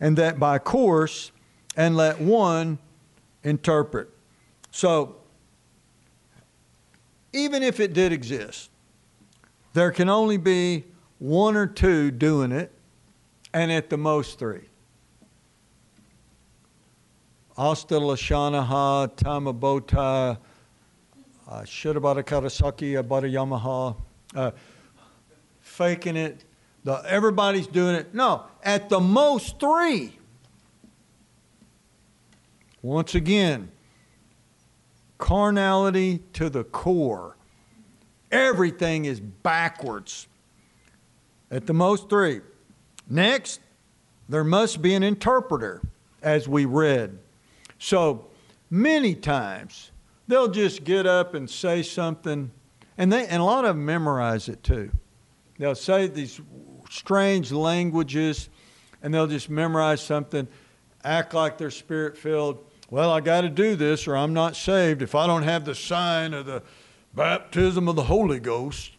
and 0.00 0.16
that 0.18 0.38
by 0.38 0.58
course, 0.58 1.32
and 1.76 1.96
let 1.96 2.20
one 2.20 2.78
interpret. 3.42 4.08
So, 4.70 5.16
even 7.32 7.62
if 7.62 7.80
it 7.80 7.92
did 7.92 8.12
exist, 8.12 8.70
there 9.72 9.90
can 9.90 10.08
only 10.08 10.36
be 10.36 10.84
one 11.18 11.56
or 11.56 11.66
two 11.66 12.10
doing 12.10 12.52
it, 12.52 12.72
and 13.52 13.72
at 13.72 13.90
the 13.90 13.96
most 13.96 14.38
three. 14.38 14.68
Asta 17.56 17.94
Lashanaha, 17.94 19.08
Tamabota, 19.16 20.38
uh, 21.46 21.60
Shirabara 21.60 22.24
Karasaki, 22.24 22.98
Abara 22.98 23.28
Yamaha, 23.28 23.96
uh, 24.34 24.50
faking 25.60 26.16
it. 26.16 26.44
The, 26.84 27.02
everybody's 27.06 27.66
doing 27.66 27.94
it. 27.94 28.14
No, 28.14 28.44
at 28.62 28.88
the 28.88 29.00
most 29.00 29.58
three. 29.58 30.18
Once 32.82 33.14
again, 33.14 33.70
carnality 35.16 36.20
to 36.34 36.50
the 36.50 36.64
core. 36.64 37.36
Everything 38.30 39.06
is 39.06 39.20
backwards. 39.20 40.28
At 41.50 41.66
the 41.66 41.72
most 41.72 42.10
three. 42.10 42.40
Next, 43.08 43.60
there 44.28 44.44
must 44.44 44.82
be 44.82 44.94
an 44.94 45.02
interpreter, 45.02 45.80
as 46.22 46.48
we 46.48 46.64
read. 46.64 47.18
So 47.78 48.26
many 48.70 49.14
times 49.14 49.90
they'll 50.26 50.48
just 50.48 50.84
get 50.84 51.06
up 51.06 51.34
and 51.34 51.48
say 51.48 51.82
something, 51.82 52.50
and 52.98 53.12
they 53.12 53.26
and 53.26 53.40
a 53.40 53.44
lot 53.44 53.64
of 53.64 53.76
them 53.76 53.86
memorize 53.86 54.48
it 54.48 54.62
too. 54.62 54.90
They'll 55.58 55.74
say 55.74 56.08
these 56.08 56.40
strange 56.90 57.52
languages, 57.52 58.48
and 59.02 59.12
they'll 59.12 59.26
just 59.26 59.50
memorize 59.50 60.00
something, 60.00 60.48
act 61.04 61.34
like 61.34 61.58
they're 61.58 61.70
spirit 61.70 62.16
filled. 62.16 62.64
Well, 62.90 63.10
I 63.10 63.20
got 63.20 63.42
to 63.42 63.48
do 63.48 63.76
this, 63.76 64.06
or 64.06 64.16
I'm 64.16 64.32
not 64.32 64.56
saved 64.56 65.02
if 65.02 65.14
I 65.14 65.26
don't 65.26 65.42
have 65.42 65.64
the 65.64 65.74
sign 65.74 66.34
of 66.34 66.46
the 66.46 66.62
baptism 67.14 67.88
of 67.88 67.96
the 67.96 68.04
Holy 68.04 68.40
Ghost. 68.40 68.92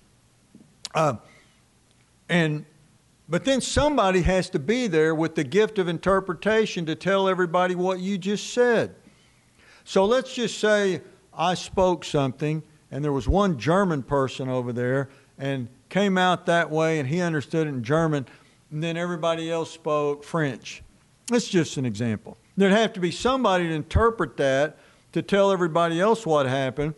Uh, 0.94 1.16
and 2.30 2.66
but 3.28 3.44
then 3.44 3.60
somebody 3.60 4.22
has 4.22 4.50
to 4.52 4.60
be 4.60 4.88
there 4.88 5.16
with 5.16 5.36
the 5.36 5.44
gift 5.44 5.80
of 5.80 5.88
interpretation 5.88 6.86
to 6.86 6.96
tell 6.96 7.28
everybody 7.28 7.74
what 7.74 8.00
you 8.00 8.18
just 8.18 8.54
said. 8.54 8.96
So 9.84 10.06
let's 10.06 10.34
just 10.34 10.60
say 10.60 11.02
I 11.34 11.56
spoke 11.56 12.06
something 12.06 12.62
and 12.92 13.04
there 13.04 13.12
was 13.12 13.28
one 13.28 13.58
German 13.58 14.04
person 14.04 14.48
over 14.48 14.72
there 14.72 15.10
and 15.40 15.68
came 15.90 16.18
out 16.18 16.46
that 16.46 16.70
way 16.70 17.00
and 17.00 17.08
he 17.08 17.22
understood 17.22 17.68
it 17.68 17.70
in 17.70 17.84
German 17.84 18.26
and 18.72 18.84
then 18.84 18.98
everybody 18.98 19.52
else 19.52 19.72
spoke 19.72 20.24
French. 20.24 20.84
That's 21.28 21.48
just 21.48 21.78
an 21.78 21.86
example. 21.86 22.38
There'd 22.58 22.72
have 22.72 22.94
to 22.94 23.00
be 23.00 23.12
somebody 23.12 23.68
to 23.68 23.74
interpret 23.74 24.38
that 24.38 24.78
to 25.14 25.22
tell 25.22 25.52
everybody 25.52 26.00
else 26.00 26.26
what 26.26 26.46
happened. 26.46 26.94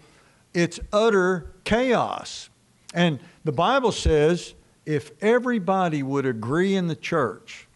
It's 0.53 0.79
utter 0.91 1.51
chaos. 1.63 2.49
And 2.93 3.19
the 3.43 3.51
Bible 3.51 3.91
says 3.91 4.53
if 4.85 5.11
everybody 5.21 6.01
would 6.01 6.25
agree 6.25 6.75
in 6.75 6.87
the 6.87 6.95
church 6.95 7.67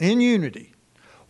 in 0.00 0.20
unity, 0.20 0.74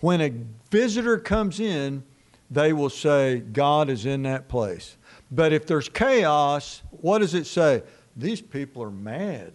when 0.01 0.21
a 0.21 0.33
visitor 0.71 1.19
comes 1.19 1.61
in, 1.61 2.03
they 2.51 2.73
will 2.73 2.91
say, 2.91 3.41
God 3.41 3.89
is 3.89 4.05
in 4.05 4.25
that 4.25 4.49
place. 4.49 4.97
But 5.31 5.53
if 5.53 5.67
there's 5.67 5.89
chaos, 5.89 6.83
what 6.91 7.19
does 7.19 7.35
it 7.35 7.47
say? 7.47 7.83
These 8.17 8.41
people 8.41 8.83
are 8.83 8.91
mad. 8.91 9.53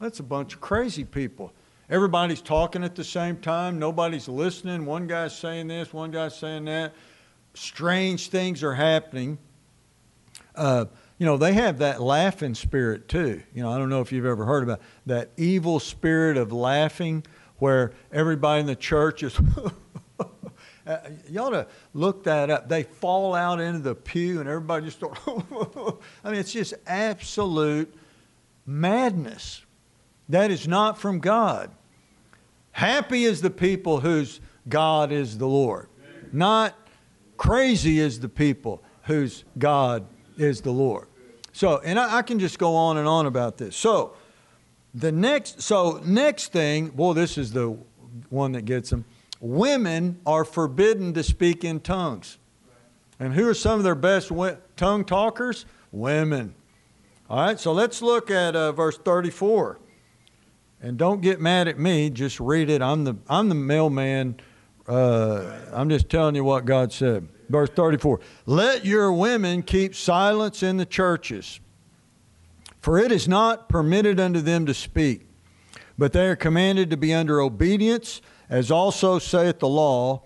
That's 0.00 0.20
a 0.20 0.24
bunch 0.24 0.54
of 0.54 0.60
crazy 0.60 1.04
people. 1.04 1.52
Everybody's 1.88 2.40
talking 2.40 2.82
at 2.82 2.94
the 2.94 3.04
same 3.04 3.36
time. 3.36 3.78
Nobody's 3.78 4.28
listening. 4.28 4.86
One 4.86 5.06
guy's 5.06 5.36
saying 5.36 5.68
this, 5.68 5.92
one 5.92 6.10
guy's 6.10 6.36
saying 6.36 6.64
that. 6.64 6.94
Strange 7.54 8.28
things 8.28 8.62
are 8.62 8.74
happening. 8.74 9.38
Uh, 10.56 10.86
you 11.18 11.26
know, 11.26 11.36
they 11.36 11.52
have 11.52 11.78
that 11.78 12.02
laughing 12.02 12.54
spirit 12.54 13.08
too. 13.08 13.42
You 13.54 13.62
know, 13.62 13.70
I 13.70 13.78
don't 13.78 13.88
know 13.88 14.00
if 14.00 14.10
you've 14.10 14.26
ever 14.26 14.44
heard 14.44 14.64
about 14.64 14.80
that 15.06 15.30
evil 15.36 15.78
spirit 15.78 16.36
of 16.36 16.52
laughing 16.52 17.24
where 17.58 17.92
everybody 18.10 18.60
in 18.60 18.66
the 18.66 18.76
church 18.76 19.22
is. 19.22 19.38
Uh, 20.86 20.98
you 21.30 21.40
ought 21.40 21.50
to 21.50 21.66
look 21.94 22.24
that 22.24 22.50
up. 22.50 22.68
They 22.68 22.82
fall 22.82 23.34
out 23.34 23.60
into 23.60 23.80
the 23.80 23.94
pew 23.94 24.40
and 24.40 24.48
everybody 24.48 24.86
just 24.86 24.98
starts. 24.98 25.20
I 26.24 26.30
mean, 26.30 26.40
it's 26.40 26.52
just 26.52 26.74
absolute 26.86 27.94
madness. 28.66 29.62
That 30.28 30.50
is 30.50 30.68
not 30.68 30.98
from 30.98 31.20
God. 31.20 31.70
Happy 32.72 33.24
is 33.24 33.40
the 33.40 33.50
people 33.50 34.00
whose 34.00 34.40
God 34.68 35.12
is 35.12 35.38
the 35.38 35.46
Lord. 35.46 35.88
Not 36.32 36.74
crazy 37.36 37.98
is 37.98 38.20
the 38.20 38.28
people 38.28 38.82
whose 39.04 39.44
God 39.58 40.06
is 40.36 40.60
the 40.60 40.70
Lord. 40.72 41.06
So, 41.52 41.78
and 41.84 41.98
I, 41.98 42.18
I, 42.18 42.22
can 42.22 42.40
just 42.40 42.58
go 42.58 42.74
on 42.74 42.96
and 42.96 43.06
on 43.06 43.26
about 43.26 43.58
this. 43.58 43.76
So, 43.76 44.14
the 44.92 45.12
next, 45.12 45.62
so 45.62 46.00
next 46.04 46.52
thing, 46.52 46.88
boy, 46.88 47.12
this 47.12 47.38
is 47.38 47.52
the 47.52 47.76
one 48.30 48.52
that 48.52 48.64
gets 48.64 48.90
them. 48.90 49.04
Women 49.40 50.20
are 50.26 50.44
forbidden 50.44 51.12
to 51.14 51.22
speak 51.22 51.64
in 51.64 51.80
tongues. 51.80 52.38
And 53.18 53.34
who 53.34 53.48
are 53.48 53.54
some 53.54 53.78
of 53.78 53.84
their 53.84 53.94
best 53.94 54.32
tongue 54.76 55.04
talkers? 55.04 55.66
Women. 55.92 56.54
All 57.30 57.38
right, 57.38 57.58
so 57.58 57.72
let's 57.72 58.02
look 58.02 58.30
at 58.30 58.54
uh, 58.54 58.72
verse 58.72 58.98
34. 58.98 59.78
And 60.82 60.98
don't 60.98 61.22
get 61.22 61.40
mad 61.40 61.68
at 61.68 61.78
me, 61.78 62.10
just 62.10 62.38
read 62.38 62.68
it. 62.68 62.82
I'm 62.82 63.04
the, 63.04 63.16
I'm 63.28 63.48
the 63.48 63.54
mailman. 63.54 64.36
Uh, 64.86 65.58
I'm 65.72 65.88
just 65.88 66.10
telling 66.10 66.34
you 66.34 66.44
what 66.44 66.66
God 66.66 66.92
said. 66.92 67.28
Verse 67.48 67.70
34 67.70 68.20
Let 68.46 68.84
your 68.84 69.12
women 69.12 69.62
keep 69.62 69.94
silence 69.94 70.62
in 70.62 70.76
the 70.76 70.86
churches, 70.86 71.60
for 72.80 72.98
it 72.98 73.10
is 73.10 73.26
not 73.26 73.68
permitted 73.68 74.20
unto 74.20 74.40
them 74.40 74.66
to 74.66 74.74
speak, 74.74 75.26
but 75.96 76.12
they 76.12 76.26
are 76.26 76.36
commanded 76.36 76.90
to 76.90 76.96
be 76.96 77.14
under 77.14 77.40
obedience, 77.40 78.20
as 78.48 78.70
also 78.70 79.18
saith 79.18 79.58
the 79.58 79.68
law. 79.68 80.22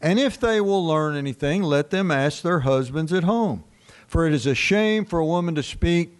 And 0.00 0.18
if 0.18 0.40
they 0.40 0.60
will 0.60 0.84
learn 0.86 1.16
anything, 1.16 1.62
let 1.62 1.90
them 1.90 2.10
ask 2.10 2.42
their 2.42 2.60
husbands 2.60 3.12
at 3.12 3.24
home. 3.24 3.64
For 4.06 4.26
it 4.26 4.32
is 4.32 4.46
a 4.46 4.54
shame 4.54 5.04
for 5.04 5.18
a 5.18 5.26
woman 5.26 5.54
to 5.54 5.62
speak 5.62 6.18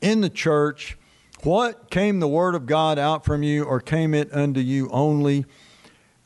in 0.00 0.20
the 0.20 0.30
church. 0.30 0.96
What 1.42 1.90
came 1.90 2.20
the 2.20 2.28
word 2.28 2.54
of 2.54 2.66
God 2.66 2.98
out 2.98 3.24
from 3.24 3.42
you, 3.42 3.64
or 3.64 3.80
came 3.80 4.14
it 4.14 4.32
unto 4.32 4.60
you 4.60 4.88
only? 4.90 5.44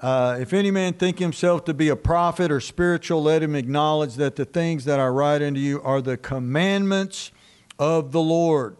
Uh, 0.00 0.38
if 0.40 0.52
any 0.54 0.70
man 0.70 0.94
think 0.94 1.18
himself 1.18 1.64
to 1.64 1.74
be 1.74 1.88
a 1.88 1.96
prophet 1.96 2.50
or 2.50 2.60
spiritual, 2.60 3.22
let 3.22 3.42
him 3.42 3.54
acknowledge 3.54 4.14
that 4.14 4.36
the 4.36 4.44
things 4.44 4.84
that 4.86 4.98
I 4.98 5.08
write 5.08 5.42
unto 5.42 5.60
you 5.60 5.82
are 5.82 6.00
the 6.00 6.16
commandments 6.16 7.32
of 7.78 8.12
the 8.12 8.20
Lord. 8.20 8.76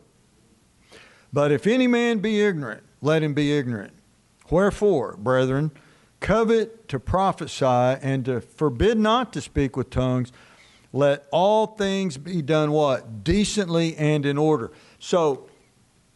But 1.32 1.52
if 1.52 1.66
any 1.66 1.86
man 1.86 2.18
be 2.18 2.40
ignorant, 2.40 2.84
let 3.02 3.22
him 3.22 3.34
be 3.34 3.56
ignorant. 3.56 3.92
Wherefore, 4.50 5.16
brethren, 5.16 5.70
covet 6.20 6.88
to 6.88 7.00
prophesy 7.00 7.64
and 7.64 8.24
to 8.26 8.40
forbid 8.40 8.98
not 8.98 9.32
to 9.32 9.40
speak 9.40 9.76
with 9.76 9.90
tongues. 9.90 10.32
Let 10.92 11.26
all 11.30 11.68
things 11.68 12.18
be 12.18 12.42
done 12.42 12.72
what? 12.72 13.24
Decently 13.24 13.96
and 13.96 14.26
in 14.26 14.36
order. 14.36 14.72
So, 14.98 15.48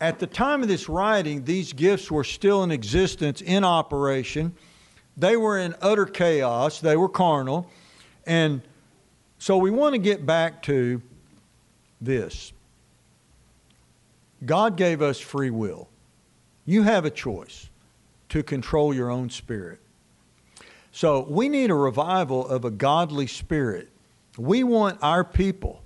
at 0.00 0.18
the 0.18 0.26
time 0.26 0.62
of 0.62 0.68
this 0.68 0.88
writing, 0.88 1.44
these 1.44 1.72
gifts 1.72 2.10
were 2.10 2.24
still 2.24 2.62
in 2.64 2.70
existence, 2.70 3.40
in 3.40 3.64
operation. 3.64 4.54
They 5.16 5.36
were 5.36 5.58
in 5.58 5.74
utter 5.80 6.06
chaos, 6.06 6.80
they 6.80 6.96
were 6.96 7.08
carnal. 7.08 7.70
And 8.26 8.62
so, 9.38 9.56
we 9.56 9.70
want 9.70 9.94
to 9.94 9.98
get 9.98 10.26
back 10.26 10.62
to 10.62 11.00
this 12.00 12.52
God 14.44 14.76
gave 14.76 15.00
us 15.00 15.20
free 15.20 15.50
will. 15.50 15.88
You 16.66 16.82
have 16.82 17.04
a 17.04 17.10
choice 17.10 17.68
to 18.34 18.42
control 18.42 18.92
your 18.92 19.12
own 19.12 19.30
spirit. 19.30 19.78
So 20.90 21.24
we 21.28 21.48
need 21.48 21.70
a 21.70 21.74
revival 21.74 22.44
of 22.48 22.64
a 22.64 22.70
godly 22.72 23.28
spirit. 23.28 23.90
We 24.36 24.64
want 24.64 24.98
our 25.02 25.22
people 25.22 25.82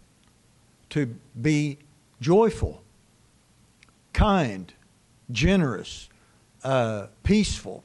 to 0.88 1.14
be 1.42 1.76
joyful, 2.22 2.82
kind, 4.14 4.72
generous, 5.30 6.08
uh, 6.64 7.08
peaceful, 7.22 7.84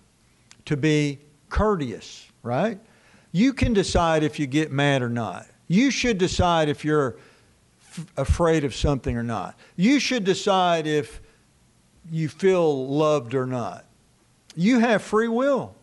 to 0.63 0.77
be 0.77 1.19
courteous, 1.49 2.25
right? 2.41 2.79
You 3.33 3.51
can 3.51 3.73
decide 3.73 4.23
if 4.23 4.39
you 4.39 4.47
get 4.47 4.71
mad 4.71 5.01
or 5.01 5.09
not. 5.09 5.45
You 5.67 5.91
should 5.91 6.17
decide 6.17 6.69
if 6.69 6.85
you're 6.85 7.17
f- 7.81 8.05
afraid 8.15 8.63
of 8.63 8.73
something 8.73 9.17
or 9.17 9.23
not. 9.23 9.59
You 9.75 9.99
should 9.99 10.23
decide 10.23 10.87
if 10.87 11.19
you 12.09 12.29
feel 12.29 12.87
loved 12.87 13.35
or 13.35 13.45
not. 13.45 13.83
You 14.55 14.79
have 14.79 15.01
free 15.01 15.27
will 15.27 15.75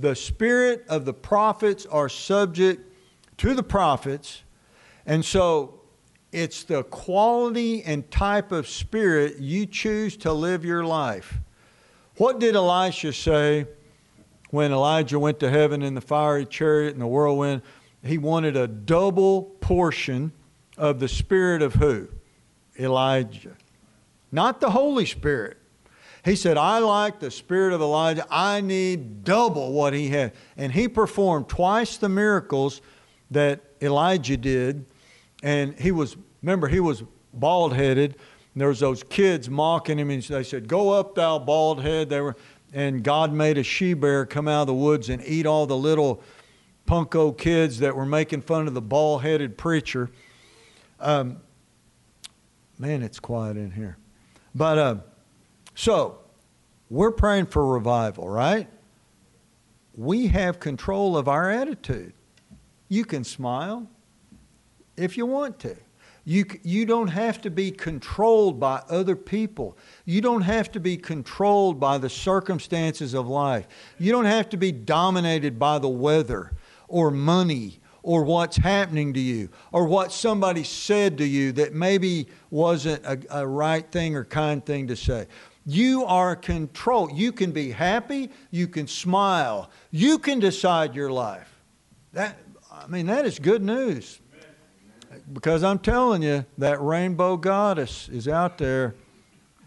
the 0.00 0.14
spirit 0.14 0.84
of 0.88 1.04
the 1.04 1.12
prophets 1.12 1.84
are 1.86 2.08
subject 2.08 2.82
to 3.38 3.54
the 3.54 3.62
prophets. 3.62 4.42
And 5.04 5.24
so 5.24 5.80
it's 6.32 6.64
the 6.64 6.84
quality 6.84 7.82
and 7.82 8.10
type 8.10 8.50
of 8.50 8.66
spirit 8.66 9.38
you 9.38 9.66
choose 9.66 10.16
to 10.18 10.32
live 10.32 10.64
your 10.64 10.84
life. 10.84 11.38
What 12.16 12.38
did 12.38 12.54
Elisha 12.54 13.12
say 13.12 13.66
when 14.50 14.72
Elijah 14.72 15.18
went 15.18 15.40
to 15.40 15.50
heaven 15.50 15.82
in 15.82 15.94
the 15.94 16.00
fiery 16.00 16.46
chariot 16.46 16.92
and 16.92 17.02
the 17.02 17.06
whirlwind? 17.06 17.62
He 18.02 18.16
wanted 18.16 18.56
a 18.56 18.66
double 18.66 19.42
portion 19.60 20.32
of 20.78 20.98
the 20.98 21.08
spirit 21.08 21.60
of 21.60 21.74
who? 21.74 22.08
Elijah. 22.78 23.56
Not 24.32 24.60
the 24.60 24.70
Holy 24.70 25.04
Spirit. 25.04 25.58
He 26.24 26.36
said, 26.36 26.58
I 26.58 26.78
like 26.78 27.18
the 27.20 27.30
spirit 27.30 27.72
of 27.72 27.80
Elijah. 27.80 28.26
I 28.30 28.60
need 28.60 29.24
double 29.24 29.72
what 29.72 29.92
he 29.94 30.08
had. 30.08 30.32
And 30.56 30.72
he 30.72 30.86
performed 30.88 31.48
twice 31.48 31.96
the 31.96 32.08
miracles 32.08 32.82
that 33.30 33.60
Elijah 33.80 34.36
did. 34.36 34.84
And 35.42 35.78
he 35.78 35.92
was, 35.92 36.16
remember, 36.42 36.68
he 36.68 36.80
was 36.80 37.02
bald 37.32 37.74
headed. 37.74 38.16
There 38.56 38.68
was 38.68 38.80
those 38.80 39.02
kids 39.04 39.48
mocking 39.48 39.98
him, 39.98 40.10
and 40.10 40.22
they 40.22 40.42
said, 40.42 40.68
Go 40.68 40.90
up, 40.90 41.14
thou 41.14 41.38
bald 41.38 41.80
head. 41.80 42.10
They 42.10 42.20
were, 42.20 42.36
and 42.72 43.02
God 43.02 43.32
made 43.32 43.56
a 43.56 43.62
she 43.62 43.94
bear 43.94 44.26
come 44.26 44.48
out 44.48 44.62
of 44.62 44.66
the 44.66 44.74
woods 44.74 45.08
and 45.08 45.22
eat 45.24 45.46
all 45.46 45.66
the 45.66 45.76
little 45.76 46.22
punko 46.86 47.36
kids 47.36 47.78
that 47.78 47.94
were 47.94 48.04
making 48.04 48.42
fun 48.42 48.66
of 48.66 48.74
the 48.74 48.82
bald 48.82 49.22
headed 49.22 49.56
preacher. 49.56 50.10
Um, 50.98 51.40
man, 52.78 53.02
it's 53.02 53.20
quiet 53.20 53.56
in 53.56 53.70
here. 53.70 53.96
But 54.54 54.78
uh, 54.78 54.96
so, 55.74 56.18
we're 56.88 57.12
praying 57.12 57.46
for 57.46 57.64
revival, 57.64 58.28
right? 58.28 58.68
We 59.96 60.26
have 60.28 60.60
control 60.60 61.16
of 61.16 61.28
our 61.28 61.50
attitude. 61.50 62.12
You 62.88 63.04
can 63.04 63.22
smile 63.22 63.86
if 64.96 65.16
you 65.16 65.26
want 65.26 65.58
to. 65.60 65.76
You, 66.24 66.44
you 66.62 66.84
don't 66.84 67.08
have 67.08 67.40
to 67.42 67.50
be 67.50 67.70
controlled 67.70 68.60
by 68.60 68.82
other 68.88 69.16
people. 69.16 69.78
You 70.04 70.20
don't 70.20 70.42
have 70.42 70.70
to 70.72 70.80
be 70.80 70.96
controlled 70.96 71.80
by 71.80 71.98
the 71.98 72.10
circumstances 72.10 73.14
of 73.14 73.26
life. 73.26 73.66
You 73.98 74.12
don't 74.12 74.26
have 74.26 74.48
to 74.50 74.56
be 74.56 74.70
dominated 74.70 75.58
by 75.58 75.78
the 75.78 75.88
weather 75.88 76.52
or 76.88 77.10
money 77.10 77.80
or 78.02 78.22
what's 78.24 78.56
happening 78.56 79.12
to 79.14 79.20
you 79.20 79.48
or 79.72 79.86
what 79.86 80.12
somebody 80.12 80.64
said 80.64 81.18
to 81.18 81.24
you 81.24 81.52
that 81.52 81.74
maybe 81.74 82.26
wasn't 82.50 83.04
a, 83.04 83.18
a 83.30 83.46
right 83.46 83.90
thing 83.90 84.14
or 84.14 84.24
kind 84.24 84.64
thing 84.64 84.86
to 84.88 84.96
say. 84.96 85.26
You 85.66 86.04
are 86.04 86.34
control. 86.34 87.10
You 87.12 87.32
can 87.32 87.52
be 87.52 87.70
happy. 87.70 88.30
You 88.50 88.66
can 88.66 88.86
smile. 88.86 89.70
You 89.90 90.18
can 90.18 90.40
decide 90.40 90.94
your 90.94 91.10
life. 91.10 91.62
That, 92.12 92.38
I 92.72 92.86
mean, 92.86 93.06
that 93.06 93.24
is 93.26 93.38
good 93.38 93.62
news. 93.62 94.20
Because 95.32 95.62
I'm 95.62 95.78
telling 95.78 96.22
you, 96.22 96.44
that 96.58 96.80
rainbow 96.80 97.36
goddess 97.36 98.08
is 98.08 98.26
out 98.26 98.58
there. 98.58 98.94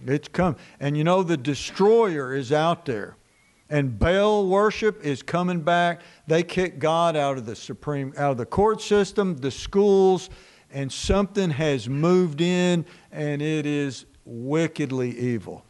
It's 0.06 0.28
come. 0.28 0.56
And 0.80 0.98
you 0.98 1.04
know, 1.04 1.24
the 1.24 1.38
destroyer 1.38 2.34
is 2.34 2.52
out 2.52 2.86
there. 2.86 3.16
And 3.70 3.98
Baal 3.98 4.48
worship 4.48 5.04
is 5.04 5.24
coming 5.24 5.62
back. 5.62 6.02
They 6.28 6.44
kicked 6.44 6.80
God 6.80 7.16
out 7.16 7.38
of 7.38 7.46
the 7.46 7.56
supreme, 7.56 8.14
out 8.18 8.32
of 8.32 8.38
the 8.38 8.46
court 8.46 8.82
system, 8.82 9.38
the 9.38 9.52
schools, 9.52 10.30
and 10.72 10.92
something 10.92 11.50
has 11.50 11.88
moved 11.88 12.42
in, 12.42 12.86
and 13.12 13.42
it 13.42 13.66
is 13.66 14.06
wickedly 14.26 15.18
evil. 15.18 15.64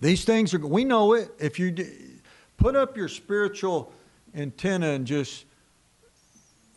These 0.00 0.24
things 0.24 0.52
are, 0.54 0.58
we 0.58 0.84
know 0.84 1.14
it. 1.14 1.30
If 1.38 1.58
you 1.58 1.74
put 2.56 2.76
up 2.76 2.96
your 2.96 3.08
spiritual 3.08 3.92
antenna 4.34 4.90
and 4.90 5.06
just 5.06 5.44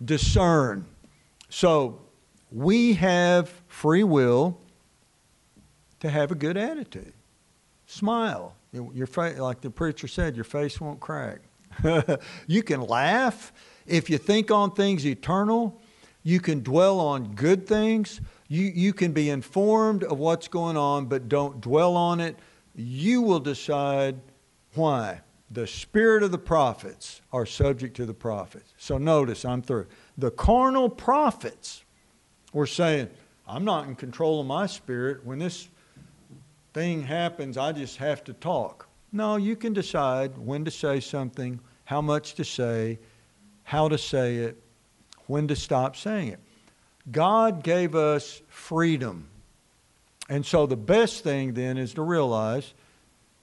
discern. 0.04 0.86
So 1.50 2.02
we 2.52 2.94
have 2.94 3.50
free 3.68 4.04
will 4.04 4.60
to 6.00 6.10
have 6.10 6.32
a 6.32 6.36
good 6.36 6.58
attitude. 6.58 7.14
Smile. 7.86 8.56
Your 8.72 9.08
face, 9.08 9.38
like 9.40 9.62
the 9.62 9.70
preacher 9.70 10.08
said, 10.08 10.36
your 10.36 10.46
face 10.46 10.80
won't 10.80 11.00
crack. 11.00 11.40
you 12.48 12.64
can 12.64 12.82
laugh 12.82 13.52
if 13.86 14.10
you 14.10 14.18
think 14.18 14.52
on 14.52 14.72
things 14.72 15.06
eternal. 15.06 15.82
You 16.24 16.40
can 16.40 16.62
dwell 16.62 17.00
on 17.00 17.34
good 17.34 17.68
things. 17.68 18.22
You, 18.48 18.66
you 18.66 18.94
can 18.94 19.12
be 19.12 19.30
informed 19.30 20.04
of 20.04 20.20
what's 20.20 20.48
going 20.48 20.78
on, 20.78 21.06
but 21.06 21.28
don't 21.28 21.60
dwell 21.62 21.96
on 21.96 22.20
it 22.20 22.38
you 22.80 23.22
will 23.22 23.40
decide 23.40 24.20
why. 24.74 25.22
The 25.52 25.66
spirit 25.66 26.22
of 26.22 26.32
the 26.32 26.38
prophets 26.38 27.22
are 27.34 27.46
subject 27.46 27.96
to 27.98 28.06
the 28.06 28.14
prophets. 28.14 28.74
So 28.78 28.98
notice, 28.98 29.44
I'm 29.46 29.62
through. 29.62 29.88
The 30.18 30.32
carnal 30.32 30.90
prophets 30.90 31.84
were 32.54 32.68
saying, 32.68 33.10
I'm 33.48 33.66
not 33.66 33.88
in 33.88 33.96
control 33.96 34.40
of 34.40 34.48
my 34.48 34.68
spirit. 34.68 35.26
When 35.26 35.40
this 35.40 35.70
thing 36.74 37.02
happens, 37.04 37.58
I 37.58 37.72
just 37.72 37.98
have 37.98 38.24
to 38.26 38.34
talk. 38.34 38.88
No, 39.12 39.38
you 39.38 39.56
can 39.56 39.74
decide 39.74 40.38
when 40.38 40.64
to 40.66 40.72
say 40.72 41.00
something, 41.00 41.60
how 41.86 42.02
much 42.02 42.36
to 42.36 42.46
say, 42.46 43.00
how 43.64 43.88
to 43.88 43.98
say 43.98 44.38
it, 44.38 44.62
when 45.26 45.48
to 45.48 45.56
stop 45.56 45.96
saying 45.96 46.28
it. 46.30 46.40
God 47.12 47.64
gave 47.64 47.96
us 47.96 48.44
freedom 48.50 49.29
and 50.30 50.46
so 50.46 50.68
the 50.68 50.78
best 50.78 51.24
thing 51.24 51.54
then 51.54 51.78
is 51.78 51.96
to 51.96 52.04
realize 52.04 52.74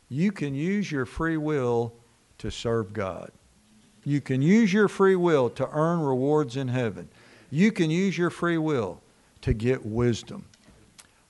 you 0.09 0.31
can 0.31 0.55
use 0.55 0.91
your 0.91 1.05
free 1.05 1.37
will 1.37 1.93
to 2.39 2.51
serve 2.51 2.93
God. 2.93 3.33
You 4.05 4.21
can 4.21 4.41
use 4.41 4.73
your 4.73 4.87
free 4.87 5.17
will 5.17 5.51
to 5.51 5.69
earn 5.73 6.01
rewards 6.01 6.57
in 6.57 6.69
heaven. 6.69 7.09
You 7.51 7.73
can 7.73 7.91
use 7.91 8.17
your 8.17 8.31
free 8.31 8.59
will 8.59 9.01
to 9.41 9.53
get 9.53 9.85
wisdom. 9.85 10.45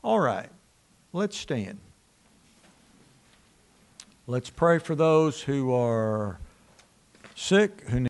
All 0.05 0.21
right, 0.21 0.51
let's 1.15 1.39
stand. 1.39 1.79
Let's 4.27 4.51
pray 4.51 4.79
for 4.79 4.95
those 4.95 5.41
who 5.41 5.73
are 5.73 6.39
sick, 7.35 7.83
who 7.89 7.99